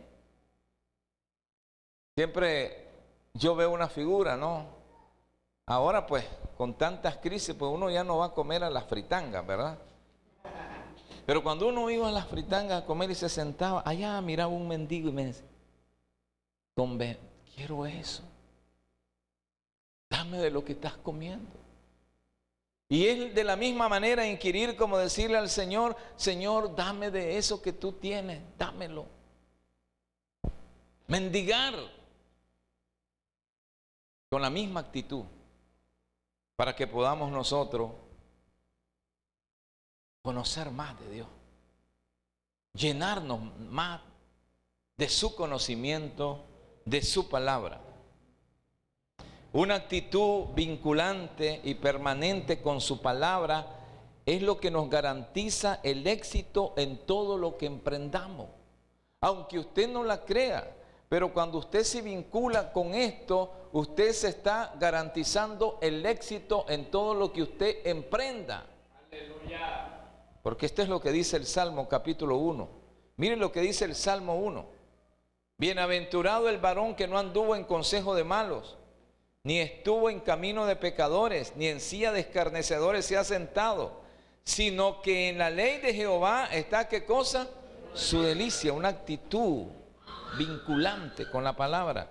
[2.16, 2.88] Siempre
[3.34, 4.66] yo veo una figura, ¿no?
[5.66, 6.24] Ahora pues,
[6.60, 9.78] con tantas crisis, pues uno ya no va a comer a las fritangas, ¿verdad?
[11.24, 14.68] Pero cuando uno iba a las fritangas a comer y se sentaba, allá miraba un
[14.68, 15.46] mendigo y me decía,
[17.54, 18.22] quiero eso.
[20.10, 21.48] Dame de lo que estás comiendo.
[22.90, 27.62] Y es de la misma manera inquirir como decirle al Señor, Señor, dame de eso
[27.62, 29.06] que tú tienes, dámelo.
[31.06, 31.72] Mendigar
[34.28, 35.24] con la misma actitud
[36.60, 37.90] para que podamos nosotros
[40.20, 41.26] conocer más de Dios,
[42.74, 44.02] llenarnos más
[44.98, 46.44] de su conocimiento,
[46.84, 47.80] de su palabra.
[49.54, 53.78] Una actitud vinculante y permanente con su palabra
[54.26, 58.50] es lo que nos garantiza el éxito en todo lo que emprendamos.
[59.22, 60.76] Aunque usted no la crea,
[61.10, 67.14] pero cuando usted se vincula con esto, usted se está garantizando el éxito en todo
[67.14, 68.64] lo que usted emprenda.
[69.10, 69.88] Aleluya.
[70.40, 72.68] Porque esto es lo que dice el Salmo capítulo 1.
[73.16, 74.64] Miren lo que dice el Salmo 1.
[75.58, 78.78] Bienaventurado el varón que no anduvo en consejo de malos
[79.42, 84.00] ni estuvo en camino de pecadores, ni en silla de escarnecedores se ha sentado,
[84.44, 87.48] sino que en la ley de Jehová está qué cosa?
[87.94, 89.79] Su delicia, una actitud
[90.38, 92.08] vinculante con la palabra.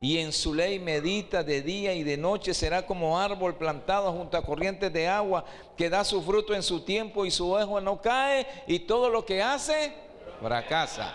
[0.00, 4.36] Y en su ley medita de día y de noche, será como árbol plantado junto
[4.36, 5.44] a corrientes de agua,
[5.76, 9.24] que da su fruto en su tiempo y su ojo no cae, y todo lo
[9.24, 9.92] que hace
[10.40, 11.14] fracasa,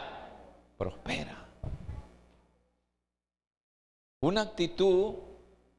[0.78, 1.46] prospera.
[4.20, 5.16] Una actitud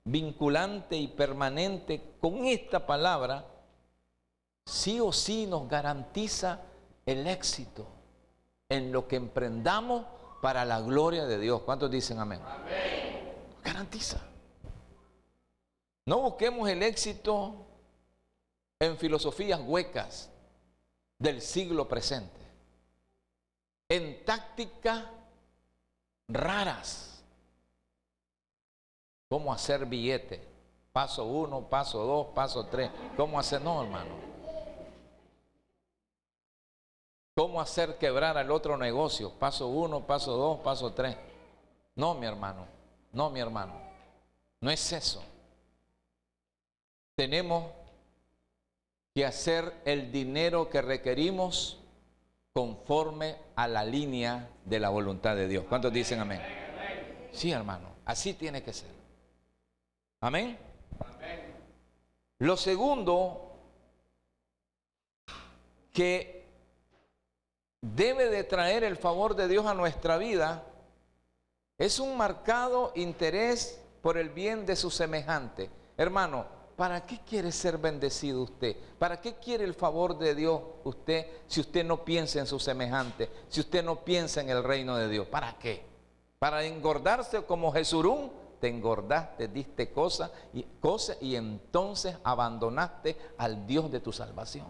[0.05, 3.47] vinculante y permanente con esta palabra
[4.67, 6.61] sí o sí nos garantiza
[7.07, 7.87] el éxito
[8.69, 10.07] en lo que emprendamos
[10.45, 11.63] para la gloria de Dios.
[11.63, 12.39] ¿Cuántos dicen amén?
[13.63, 14.21] Garantiza.
[16.05, 17.65] No busquemos el éxito
[18.79, 20.29] en filosofías huecas
[21.19, 22.43] del siglo presente,
[23.89, 25.05] en tácticas
[26.29, 27.25] raras.
[29.31, 30.47] ¿Cómo hacer billete?
[30.93, 32.91] Paso uno, paso dos, paso tres.
[33.17, 33.63] ¿Cómo hacer?
[33.63, 34.34] No, hermano.
[37.35, 39.31] ¿Cómo hacer quebrar al otro negocio?
[39.31, 41.17] Paso uno, paso dos, paso tres.
[41.97, 42.67] No, mi hermano.
[43.13, 43.75] No, mi hermano.
[44.61, 45.23] No es eso.
[47.17, 47.71] Tenemos
[49.15, 51.79] que hacer el dinero que requerimos
[52.53, 55.65] conforme a la línea de la voluntad de Dios.
[55.69, 56.41] ¿Cuántos dicen amén?
[57.33, 57.89] Sí, hermano.
[58.05, 58.91] Así tiene que ser.
[60.21, 60.57] Amén.
[62.39, 63.53] Lo segundo
[65.93, 66.44] que
[67.95, 70.65] debe de traer el favor de Dios a nuestra vida
[71.77, 75.71] es un marcado interés por el bien de su semejante.
[75.97, 78.77] Hermano, ¿para qué quiere ser bendecido usted?
[78.99, 83.29] ¿Para qué quiere el favor de Dios usted si usted no piensa en su semejante?
[83.49, 85.27] Si usted no piensa en el reino de Dios.
[85.27, 85.85] ¿Para qué?
[86.39, 88.45] ¿Para engordarse como Jesurún?
[88.61, 94.69] te engordaste, diste cosas y, cosas y entonces abandonaste al Dios de tu salvación.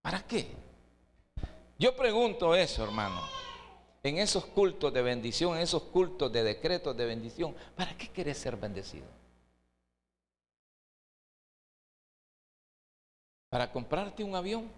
[0.00, 0.56] ¿Para qué?
[1.78, 3.20] Yo pregunto eso, hermano.
[4.02, 8.36] En esos cultos de bendición, en esos cultos de decretos de bendición, ¿para qué quieres
[8.38, 9.06] ser bendecido?
[13.48, 14.70] ¿Para comprarte un avión?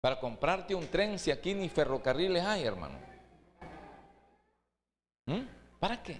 [0.00, 2.98] ¿Para comprarte un tren si aquí ni ferrocarriles hay, hermano?
[5.26, 5.42] ¿Mm?
[5.78, 6.18] ¿Para qué?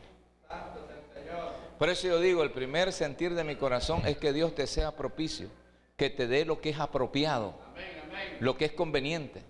[1.79, 4.95] Por eso yo digo, el primer sentir de mi corazón es que Dios te sea
[4.95, 5.49] propicio,
[5.97, 7.55] que te dé lo que es apropiado,
[8.41, 9.43] lo que es conveniente.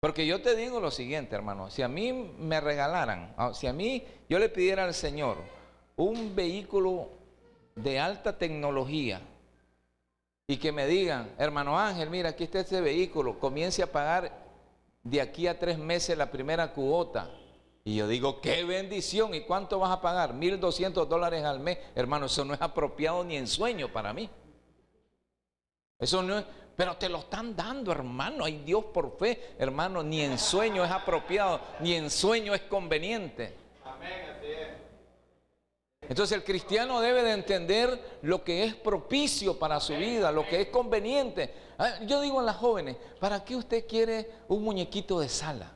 [0.00, 3.72] Porque yo te digo lo siguiente, hermano, si a mí me regalaran, ah, si a
[3.72, 5.38] mí yo le pidiera al Señor
[5.96, 7.08] un vehículo
[7.74, 9.22] de alta tecnología
[10.46, 14.44] y que me digan, hermano Ángel, mira, aquí está este vehículo, comience a pagar
[15.02, 17.30] de aquí a tres meses la primera cuota
[17.86, 19.34] y yo digo, qué bendición.
[19.34, 20.34] ¿Y cuánto vas a pagar?
[20.34, 21.78] 1.200 dólares al mes.
[21.94, 24.30] Hermano, eso no es apropiado ni en sueño para mí.
[25.98, 26.44] Eso no es,
[26.76, 28.44] pero te lo están dando, hermano.
[28.44, 30.02] Hay Dios por fe, hermano.
[30.02, 33.54] Ni en sueño es apropiado, ni en sueño es conveniente.
[33.84, 34.68] Amén, así es.
[36.08, 40.60] Entonces el cristiano debe de entender lo que es propicio para su vida, lo que
[40.60, 41.54] es conveniente.
[41.78, 45.72] Ah, yo digo a las jóvenes, ¿para qué usted quiere un muñequito de sala?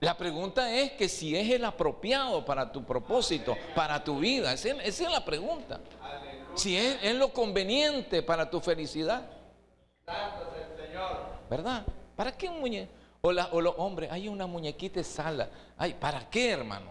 [0.00, 4.52] La pregunta es que si es el apropiado para tu propósito, para tu vida.
[4.52, 5.80] Esa, es la pregunta.
[6.54, 9.28] Si es, lo conveniente para tu felicidad.
[11.48, 11.84] ¿Verdad?
[12.16, 12.92] ¿Para qué un muñeco?
[13.20, 15.48] O, los hombres, hay una muñequita de sala.
[15.76, 16.90] Ay, ¿para qué, hermano?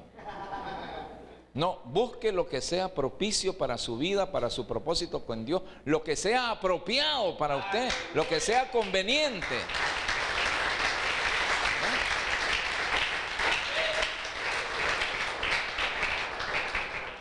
[1.53, 6.01] No, busque lo que sea propicio para su vida, para su propósito con Dios, lo
[6.01, 9.57] que sea apropiado para usted, lo que sea conveniente.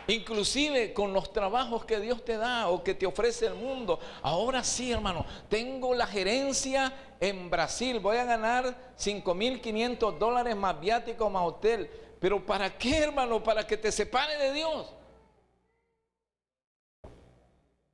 [0.07, 3.99] Inclusive con los trabajos que Dios te da o que te ofrece el mundo.
[4.21, 11.29] Ahora sí, hermano, tengo la gerencia en Brasil, voy a ganar 5.500 dólares más viático
[11.29, 11.89] más hotel.
[12.19, 13.43] Pero ¿para qué, hermano?
[13.43, 14.93] Para que te separe de Dios.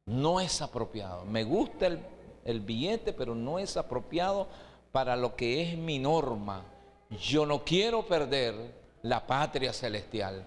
[0.06, 1.26] No es apropiado.
[1.26, 2.00] Me gusta el,
[2.44, 4.48] el billete, pero no es apropiado
[4.92, 6.64] para lo que es mi norma.
[7.10, 10.46] Yo no quiero perder la patria celestial.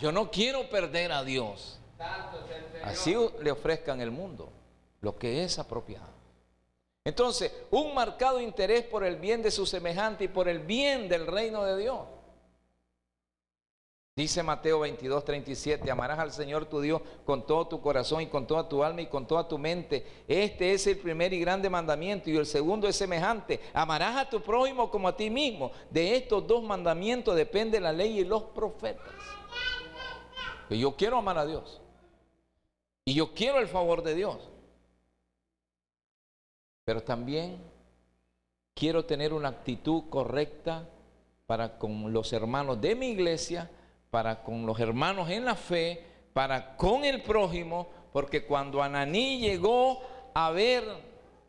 [0.00, 1.78] Yo no quiero perder a Dios.
[2.82, 4.50] Así le ofrezcan el mundo
[5.00, 6.12] lo que es apropiado.
[7.04, 11.26] Entonces, un marcado interés por el bien de su semejante y por el bien del
[11.26, 12.00] reino de Dios.
[14.14, 18.46] Dice Mateo 22, 37, amarás al Señor tu Dios con todo tu corazón y con
[18.46, 20.06] toda tu alma y con toda tu mente.
[20.28, 23.58] Este es el primer y grande mandamiento y el segundo es semejante.
[23.72, 25.72] Amarás a tu prójimo como a ti mismo.
[25.88, 29.08] De estos dos mandamientos depende la ley y los profetas.
[30.74, 31.80] Yo quiero amar a Dios.
[33.04, 34.38] Y yo quiero el favor de Dios.
[36.84, 37.58] Pero también
[38.74, 40.88] quiero tener una actitud correcta
[41.46, 43.70] para con los hermanos de mi iglesia
[44.12, 46.04] para con los hermanos en la fe,
[46.34, 50.02] para con el prójimo, porque cuando Ananí llegó
[50.34, 50.84] a ver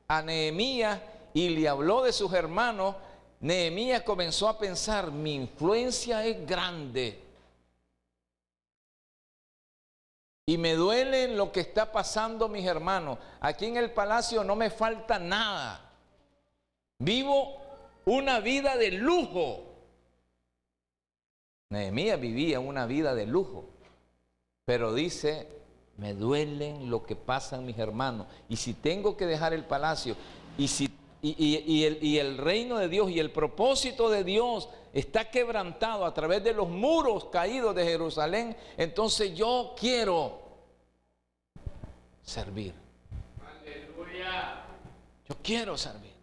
[0.08, 0.98] a Nehemías
[1.34, 2.96] y le habló de sus hermanos,
[3.42, 7.20] Nehemías comenzó a pensar, mi influencia es grande.
[10.46, 13.18] Y me duele lo que está pasando, mis hermanos.
[13.40, 15.94] Aquí en el palacio no me falta nada.
[17.00, 17.62] Vivo
[18.06, 19.64] una vida de lujo.
[21.70, 23.70] Nehemías vivía una vida de lujo.
[24.66, 25.48] Pero dice,
[25.98, 28.28] me duelen lo que pasan mis hermanos.
[28.50, 30.16] Y si tengo que dejar el palacio,
[30.58, 30.94] y si
[31.26, 31.64] y,
[32.02, 36.54] y, el, reino de Dios y el propósito de Dios está quebrantado a través de
[36.54, 40.40] los muros caídos de Jerusalén, entonces yo quiero
[42.22, 42.74] servir.
[43.42, 44.64] Aleluya.
[45.28, 46.14] Yo quiero servir.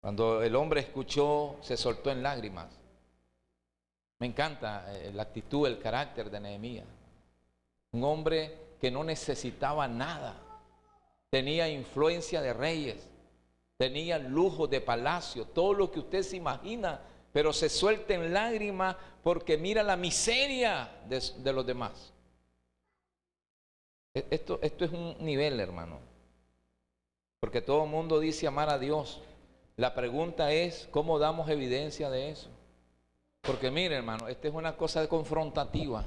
[0.00, 2.68] Cuando el hombre escuchó, se soltó en lágrimas.
[4.20, 6.86] Me encanta eh, la actitud, el carácter de Nehemías.
[7.92, 10.36] Un hombre que no necesitaba nada
[11.30, 13.07] tenía influencia de reyes,
[13.78, 17.00] tenía lujo de palacio, todo lo que usted se imagina,
[17.32, 22.12] pero se suelta en lágrimas porque mira la miseria de, los demás.
[24.12, 26.00] E, esto, esto es un nivel, hermano,
[27.38, 29.22] porque todo el mundo dice amar a Dios.
[29.76, 32.50] La pregunta es, ¿cómo damos evidencia de eso?
[33.42, 36.04] Porque mire, hermano, esta es una cosa confrontativa,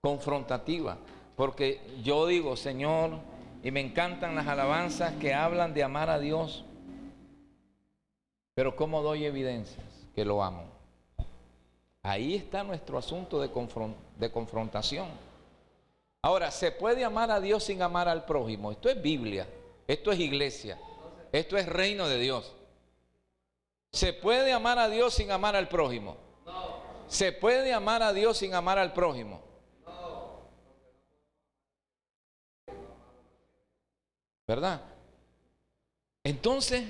[0.00, 0.96] confrontativa,
[1.34, 3.18] porque yo digo, Señor,
[3.64, 6.64] y me encantan las alabanzas que hablan de amar a Dios.
[8.56, 9.84] Pero ¿cómo doy evidencias
[10.14, 10.64] que lo amo?
[12.02, 13.50] Ahí está nuestro asunto de,
[14.30, 15.08] confrontación.
[16.22, 18.72] Ahora, ¿se puede amar a Dios sin amar al prójimo?
[18.72, 19.46] Esto es Biblia,
[19.86, 20.78] esto es iglesia,
[21.32, 22.54] esto es reino de Dios.
[23.92, 26.16] ¿Se puede amar a Dios sin amar al prójimo?
[27.08, 29.42] ¿Se puede amar a Dios sin amar al prójimo?
[34.46, 34.80] ¿Verdad?
[36.24, 36.84] Entonces,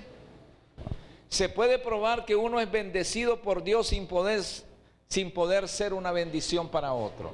[1.28, 4.42] se puede probar que uno es bendecido por Dios sin poder,
[5.08, 7.32] sin poder ser una bendición para otro.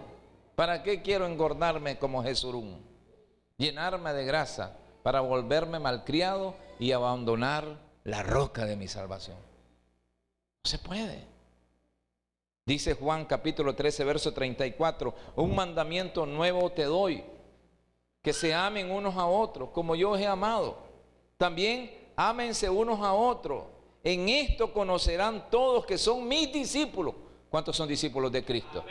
[0.55, 2.81] ¿Para qué quiero engordarme como Jesurún?
[3.57, 9.37] Llenarme de grasa para volverme malcriado y abandonar la roca de mi salvación.
[10.65, 11.27] No se puede.
[12.65, 17.25] Dice Juan capítulo 13, verso 34, un mandamiento nuevo te doy
[18.23, 20.79] que se amen unos a otros como yo os he amado.
[21.37, 23.65] También ámense unos a otros.
[24.05, 27.15] En esto conocerán todos que son mis discípulos.
[27.51, 28.85] ¿Cuántos son discípulos de Cristo?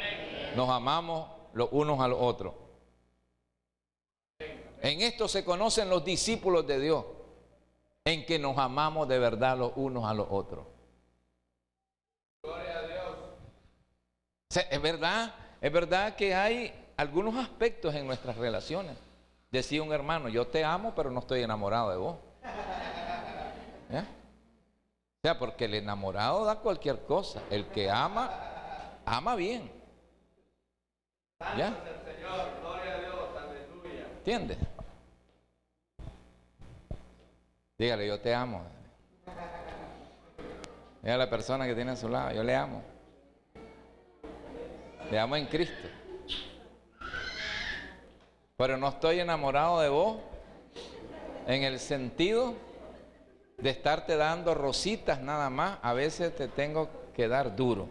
[0.56, 2.54] Nos amamos los unos a los otros.
[4.40, 7.06] En esto se conocen los discípulos de Dios,
[8.06, 10.66] en que nos amamos de verdad los unos a los otros.
[12.44, 14.66] Gloria a Dios.
[14.70, 18.98] Es verdad, es verdad que hay algunos aspectos en nuestras relaciones
[19.52, 22.16] Decía un hermano, yo te amo, pero no estoy enamorado de vos.
[23.92, 24.04] ¿Eh?
[25.24, 27.42] O sea, porque el enamorado da cualquier cosa.
[27.50, 28.32] El que ama,
[29.06, 29.72] ama bien.
[31.58, 31.76] ¿Ya?
[34.18, 34.58] ¿Entiendes?
[37.78, 38.64] Dígale, yo te amo.
[41.02, 42.84] Mira a la persona que tiene a su lado, yo le amo.
[45.10, 45.88] Le amo en Cristo
[48.62, 50.18] pero no estoy enamorado de vos
[51.48, 52.54] en el sentido
[53.62, 57.88] de estarte dando rositas nada más, a veces te tengo que dar duro,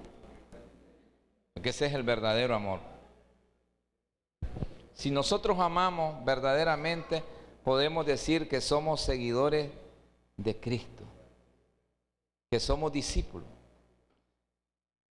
[1.55, 2.81] porque ese es el verdadero amor.
[4.95, 7.23] Si nosotros amamos verdaderamente,
[7.65, 9.71] podemos decir que somos seguidores
[10.37, 11.05] de Cristo,
[12.51, 13.49] que somos discípulos.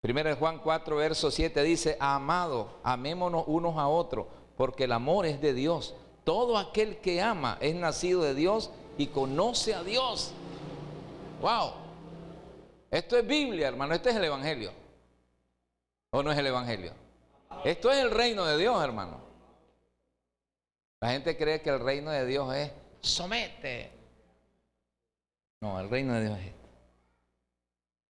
[0.01, 4.27] Primero Juan 4, verso 7 dice, amado, amémonos unos a otros
[4.57, 5.95] porque el amor es de Dios.
[6.25, 10.33] Todo aquel que ama es nacido de Dios y conoce a Dios.
[11.41, 11.73] Wow.
[12.91, 13.95] Esto es Biblia, hermano.
[13.95, 14.73] Este es el Evangelio.
[16.11, 16.93] ¿O no es el Evangelio?
[17.65, 19.21] Esto es el reino de Dios, hermano.
[21.01, 23.91] La gente cree que el reino de Dios es somete.
[25.61, 26.69] No, el reino de Dios es esto.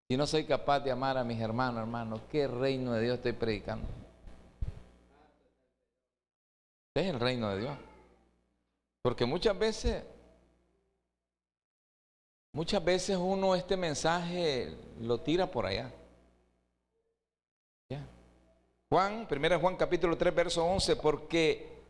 [0.09, 3.33] Si no soy capaz de amar a mis hermanos, hermanos, ¿qué reino de Dios estoy
[3.33, 3.89] predicando?
[7.01, 7.79] es el reino de Dios.
[9.03, 10.03] Porque muchas veces,
[12.57, 15.93] muchas veces uno este mensaje lo tira por allá.
[18.89, 21.83] Juan, 1 Juan capítulo 3, verso 11, porque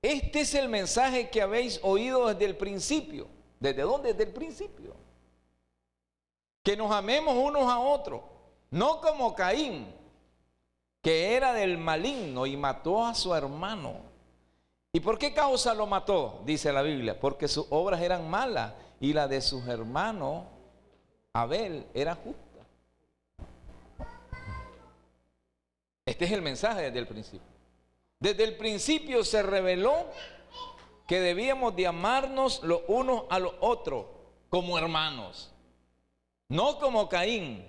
[0.00, 3.26] este es el mensaje que habéis oído desde el principio.
[3.58, 4.12] ¿Desde dónde?
[4.12, 4.94] Desde el principio.
[6.62, 8.20] Que nos amemos unos a otros,
[8.70, 9.92] no como Caín,
[11.02, 13.96] que era del maligno y mató a su hermano.
[14.92, 16.42] ¿Y por qué causa lo mató?
[16.44, 17.18] Dice la Biblia.
[17.18, 20.44] Porque sus obras eran malas y la de sus hermanos,
[21.32, 22.40] Abel, era justa.
[26.06, 27.54] Este es el mensaje desde el principio.
[28.20, 30.06] Desde el principio se reveló
[31.06, 34.06] que debíamos de amarnos los unos a los otros
[34.48, 35.52] como hermanos.
[36.48, 37.66] No como Caín,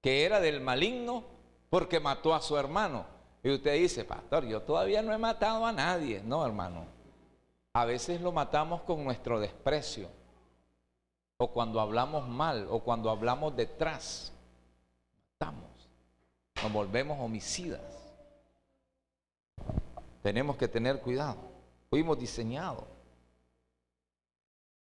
[0.00, 1.24] que era del maligno
[1.68, 3.06] porque mató a su hermano.
[3.42, 6.22] Y usted dice, pastor, yo todavía no he matado a nadie.
[6.24, 6.84] No, hermano.
[7.72, 10.08] A veces lo matamos con nuestro desprecio.
[11.42, 14.30] O cuando hablamos mal, o cuando hablamos detrás.
[15.40, 15.70] Matamos.
[16.62, 17.80] Nos volvemos homicidas.
[20.22, 21.38] Tenemos que tener cuidado.
[21.88, 22.84] Fuimos diseñados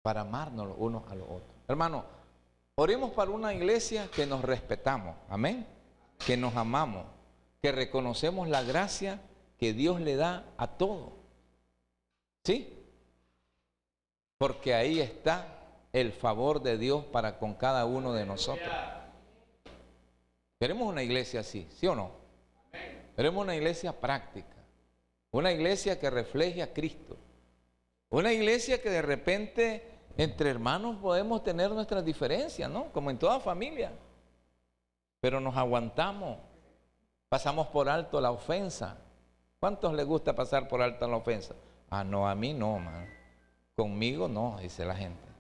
[0.03, 1.57] para amarnos los unos a los otros.
[1.67, 2.05] Hermano,
[2.75, 5.17] oremos para una iglesia que nos respetamos.
[5.31, 5.67] Amén.
[6.27, 7.07] Que nos amamos.
[7.63, 9.19] Que reconocemos la gracia
[9.59, 11.15] que Dios le da a todo.
[12.45, 12.85] ¿Sí?
[14.37, 15.64] Porque ahí está
[15.95, 18.69] el favor de Dios para con cada uno de nosotros.
[20.59, 22.11] Queremos una iglesia así, ¿sí o no?
[23.15, 24.57] Queremos una iglesia práctica.
[25.31, 27.17] Una iglesia que refleje a Cristo.
[28.11, 32.87] Una iglesia que de repente entre hermanos podemos tener nuestras diferencias, ¿no?
[32.93, 33.93] Como en toda familia.
[35.21, 36.39] Pero nos aguantamos.
[37.29, 38.99] Pasamos por alto la ofensa.
[39.61, 41.55] ¿Cuántos les gusta pasar por alto la ofensa?
[41.89, 43.09] Ah, no, a mí no, man.
[43.77, 45.34] Conmigo no, dice la gente.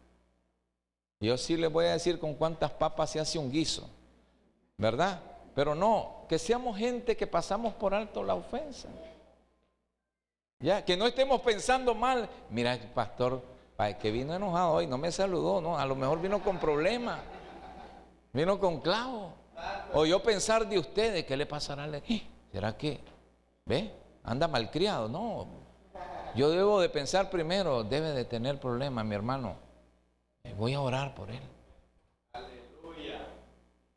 [1.24, 3.88] Yo sí les voy a decir con cuántas papas se hace un guiso,
[4.76, 5.20] ¿verdad?
[5.54, 8.88] Pero no, que seamos gente que pasamos por alto la ofensa.
[10.60, 12.28] Ya, que no estemos pensando mal.
[12.50, 13.42] Mira, el pastor,
[14.00, 17.20] que vino enojado hoy, no me saludó, no, a lo mejor vino con problemas,
[18.32, 19.32] vino con clavo.
[19.94, 21.88] O yo pensar de ustedes, ¿qué le pasará?
[22.52, 23.00] ¿Será que,
[23.64, 23.92] ve,
[24.24, 25.08] anda malcriado?
[25.08, 25.46] No,
[26.34, 29.63] yo debo de pensar primero, debe de tener problemas, mi hermano.
[30.52, 31.40] Voy a orar por él.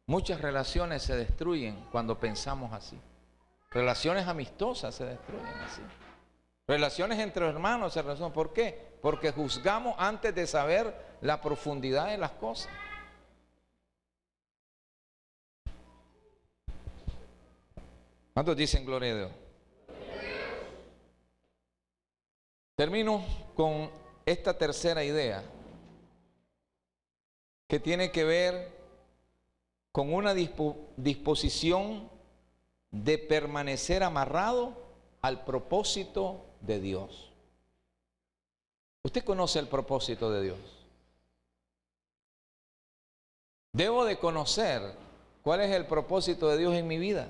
[0.05, 2.97] Muchas relaciones se destruyen cuando pensamos así.
[3.71, 5.81] Relaciones amistosas se destruyen así.
[6.65, 8.31] Relaciones entre hermanos se resuelven.
[8.31, 8.97] ¿Por qué?
[9.01, 12.71] Porque juzgamos antes de saber la profundidad de las cosas.
[18.33, 19.31] ¿Cuántos dicen gloria a Dios?
[22.75, 23.25] Termino
[23.55, 23.89] con
[24.25, 25.43] esta tercera idea
[27.67, 28.77] que tiene que ver
[29.91, 32.09] con una disposición
[32.91, 34.73] de permanecer amarrado
[35.21, 37.31] al propósito de Dios.
[39.03, 40.59] Usted conoce el propósito de Dios.
[43.73, 44.81] Debo de conocer
[45.43, 47.29] cuál es el propósito de Dios en mi vida.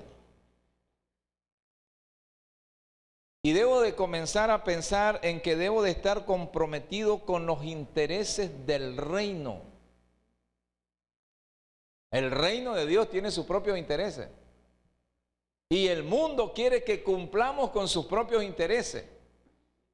[3.42, 8.66] Y debo de comenzar a pensar en que debo de estar comprometido con los intereses
[8.66, 9.67] del reino.
[12.10, 14.28] El reino de Dios tiene sus propios intereses.
[15.68, 19.04] Y el mundo quiere que cumplamos con sus propios intereses.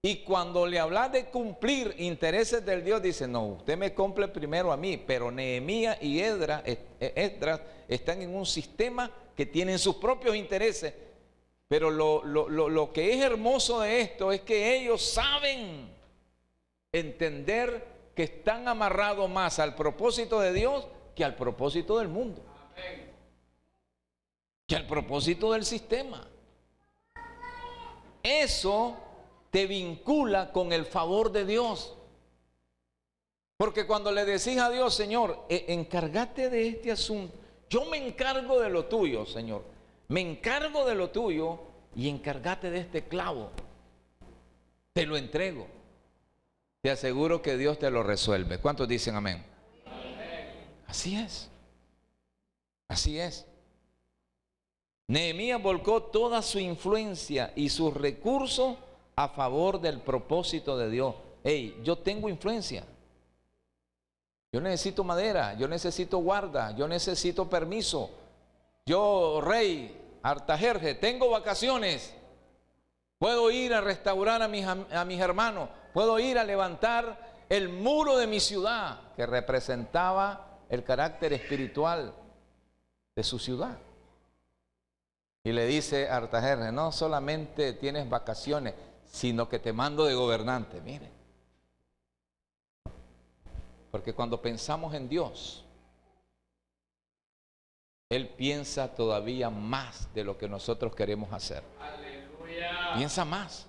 [0.02, 4.70] Y cuando le habla de cumplir intereses del Dios, dice, no, usted me cumple primero
[4.70, 6.62] a mí, pero Nehemías y Edras,
[7.00, 10.94] Esdras están en un sistema que tienen sus propios intereses.
[11.66, 15.88] Pero lo, lo que es hermoso de esto es que ellos saben
[16.92, 17.84] entender
[18.14, 22.42] que están amarrados más al propósito de Dios que al propósito del mundo.
[24.66, 26.26] Que al propósito del sistema.
[28.22, 28.96] Eso
[29.50, 31.94] te vincula con el favor de Dios.
[33.56, 37.34] Porque cuando le decís a Dios, Señor, e, encárgate de este asunto,
[37.70, 39.64] yo me encargo de lo tuyo, Señor,
[40.08, 41.60] me encargo de lo tuyo
[41.94, 43.50] y encárgate de este clavo,
[44.92, 45.66] te lo entrego.
[46.82, 48.58] Te aseguro que Dios te lo resuelve.
[48.58, 49.53] ¿Cuántos dicen amén?
[50.86, 51.50] Así es.
[52.88, 53.46] Así es.
[55.06, 58.76] Nehemías volcó toda su influencia y sus recursos
[59.16, 61.14] a favor del propósito de Dios.
[61.42, 62.84] Hey, yo tengo influencia.
[64.52, 68.10] Yo necesito madera, yo necesito guarda, yo necesito permiso.
[68.86, 72.14] Yo, rey Artajerje, tengo vacaciones.
[73.18, 75.68] Puedo ir a restaurar a mis, a mis hermanos.
[75.92, 82.14] Puedo ir a levantar el muro de mi ciudad que representaba el carácter espiritual
[83.14, 83.78] de su ciudad.
[85.44, 86.20] Y le dice a
[86.72, 88.74] no solamente tienes vacaciones,
[89.06, 90.80] sino que te mando de gobernante.
[90.80, 91.10] Mire.
[93.90, 95.64] Porque cuando pensamos en Dios,
[98.08, 101.62] Él piensa todavía más de lo que nosotros queremos hacer.
[102.96, 103.66] Piensa más.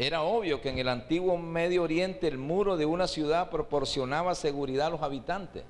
[0.00, 4.86] Era obvio que en el antiguo Medio Oriente el muro de una ciudad proporcionaba seguridad
[4.86, 5.64] a los habitantes.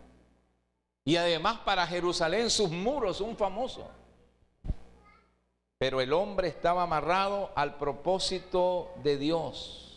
[1.06, 3.86] Y además para Jerusalén sus muros son famosos.
[5.78, 9.96] Pero el hombre estaba amarrado al propósito de Dios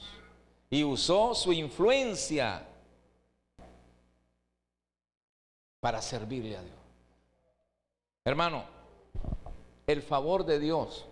[0.69, 2.65] y usó su influencia
[5.81, 6.77] para servirle a Dios.
[8.23, 8.63] Hermano,
[9.87, 11.05] el favor de Dios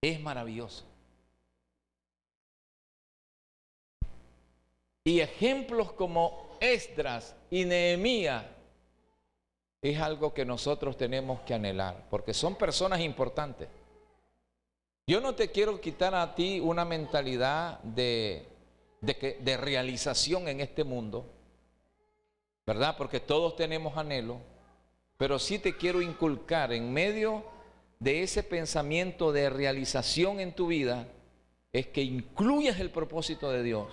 [0.00, 0.89] es maravilloso.
[5.10, 8.44] Y ejemplos como Esdras y Nehemías
[9.82, 13.66] es algo que nosotros tenemos que anhelar, porque son personas importantes.
[15.08, 18.46] Yo no te quiero quitar a ti una mentalidad de,
[19.00, 21.26] de, de realización en este mundo,
[22.64, 22.94] ¿verdad?
[22.96, 24.38] Porque todos tenemos anhelo,
[25.16, 27.42] pero sí te quiero inculcar en medio
[27.98, 31.08] de ese pensamiento de realización en tu vida,
[31.72, 33.88] es que incluyas el propósito de Dios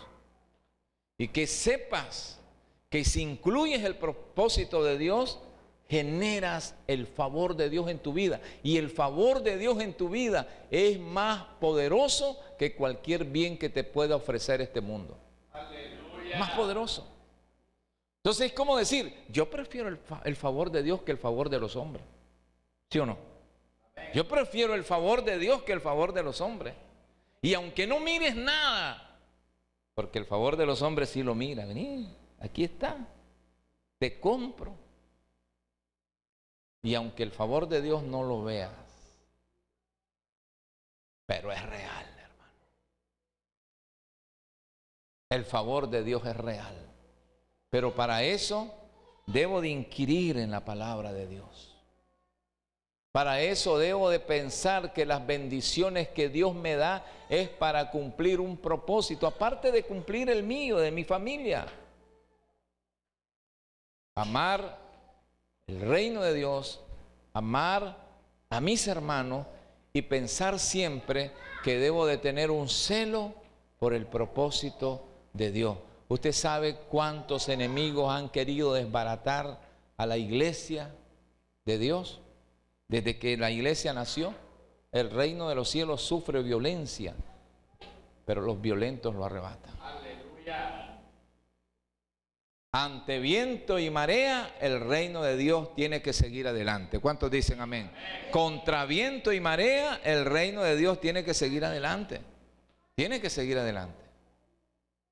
[1.18, 2.40] y que sepas
[2.90, 5.40] que si incluyes el propósito de Dios,
[5.90, 8.40] generas el favor de Dios en tu vida.
[8.64, 13.70] Y el favor de Dios en tu vida es más poderoso que cualquier bien que
[13.70, 15.18] te pueda ofrecer este mundo.
[16.38, 17.08] Más poderoso.
[18.18, 21.60] Entonces es como decir, yo prefiero el, el, favor de Dios que el favor de
[21.60, 22.04] los hombres.
[22.90, 23.18] ¿Sí o no?
[24.14, 26.74] Yo prefiero el favor de Dios que el favor de los hombres.
[27.42, 29.07] Y aunque no mires nada,
[29.98, 31.66] porque el favor de los hombres sí lo mira.
[31.66, 32.08] Vení,
[32.40, 32.96] aquí está.
[33.98, 34.76] Te compro.
[36.84, 38.72] Y aunque el favor de Dios no lo veas,
[41.26, 42.54] pero es real, hermano.
[45.32, 46.76] El favor de Dios es real.
[47.72, 48.72] Pero para eso
[49.26, 51.76] debo de inquirir en la palabra de Dios.
[53.18, 58.40] Para eso debo de pensar que las bendiciones que Dios me da es para cumplir
[58.40, 61.66] un propósito, aparte de cumplir el mío, de mi familia.
[64.14, 64.78] Amar
[65.66, 66.80] el reino de Dios,
[67.34, 67.98] amar
[68.52, 69.48] a mis hermanos
[69.94, 71.32] y pensar siempre
[71.64, 73.34] que debo de tener un celo
[73.80, 75.80] por el propósito de Dios.
[76.08, 79.60] Usted sabe cuántos enemigos han querido desbaratar
[79.98, 80.94] a la iglesia
[81.66, 82.22] de Dios.
[82.88, 84.34] Desde que la iglesia nació,
[84.92, 87.14] el reino de los cielos sufre violencia,
[88.26, 89.72] pero los violentos lo arrebatan.
[89.82, 91.00] Aleluya.
[92.72, 97.00] Ante viento y marea, el reino de Dios tiene que seguir adelante.
[97.00, 97.90] ¿Cuántos dicen amén?
[97.90, 98.32] amén?
[98.32, 102.22] Contra viento y marea, el reino de Dios tiene que seguir adelante.
[102.96, 104.04] Tiene que seguir adelante.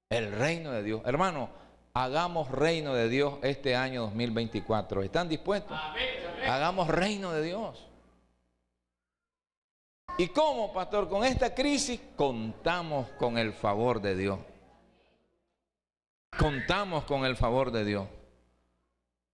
[0.09, 1.01] El reino de Dios.
[1.05, 1.49] Hermano,
[1.93, 5.03] hagamos reino de Dios este año 2024.
[5.03, 5.77] ¿Están dispuestos?
[5.79, 6.34] Amén.
[6.47, 7.87] Hagamos reino de Dios.
[10.17, 11.09] ¿Y cómo, pastor?
[11.09, 14.39] Con esta crisis contamos con el favor de Dios.
[16.37, 18.07] Contamos con el favor de Dios.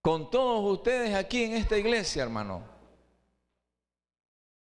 [0.02, 2.64] Con todos ustedes aquí en esta iglesia, hermano.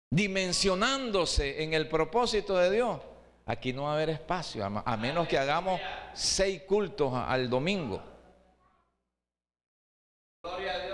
[0.10, 3.00] Dimensionándose en el propósito de Dios.
[3.46, 5.80] Aquí no va a haber espacio, a menos que hagamos
[6.14, 8.02] seis cultos al domingo.
[10.44, 10.87] Gloria a Dios.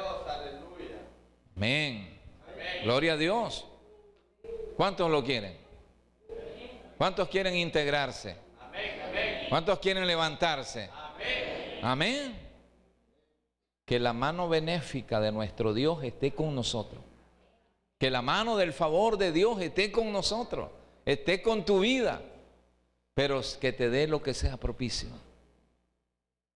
[1.55, 2.19] Amén.
[2.83, 3.65] Gloria a Dios.
[4.75, 5.55] ¿Cuántos lo quieren?
[6.97, 8.35] ¿Cuántos quieren integrarse?
[9.49, 10.89] ¿Cuántos quieren levantarse?
[11.81, 12.35] Amén.
[13.85, 17.03] Que la mano benéfica de nuestro Dios esté con nosotros.
[17.99, 20.69] Que la mano del favor de Dios esté con nosotros.
[21.05, 22.21] Esté con tu vida.
[23.13, 25.09] Pero que te dé lo que sea propicio.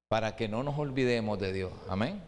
[0.08, 1.72] Para que no nos olvidemos de Dios.
[1.89, 2.22] Amén.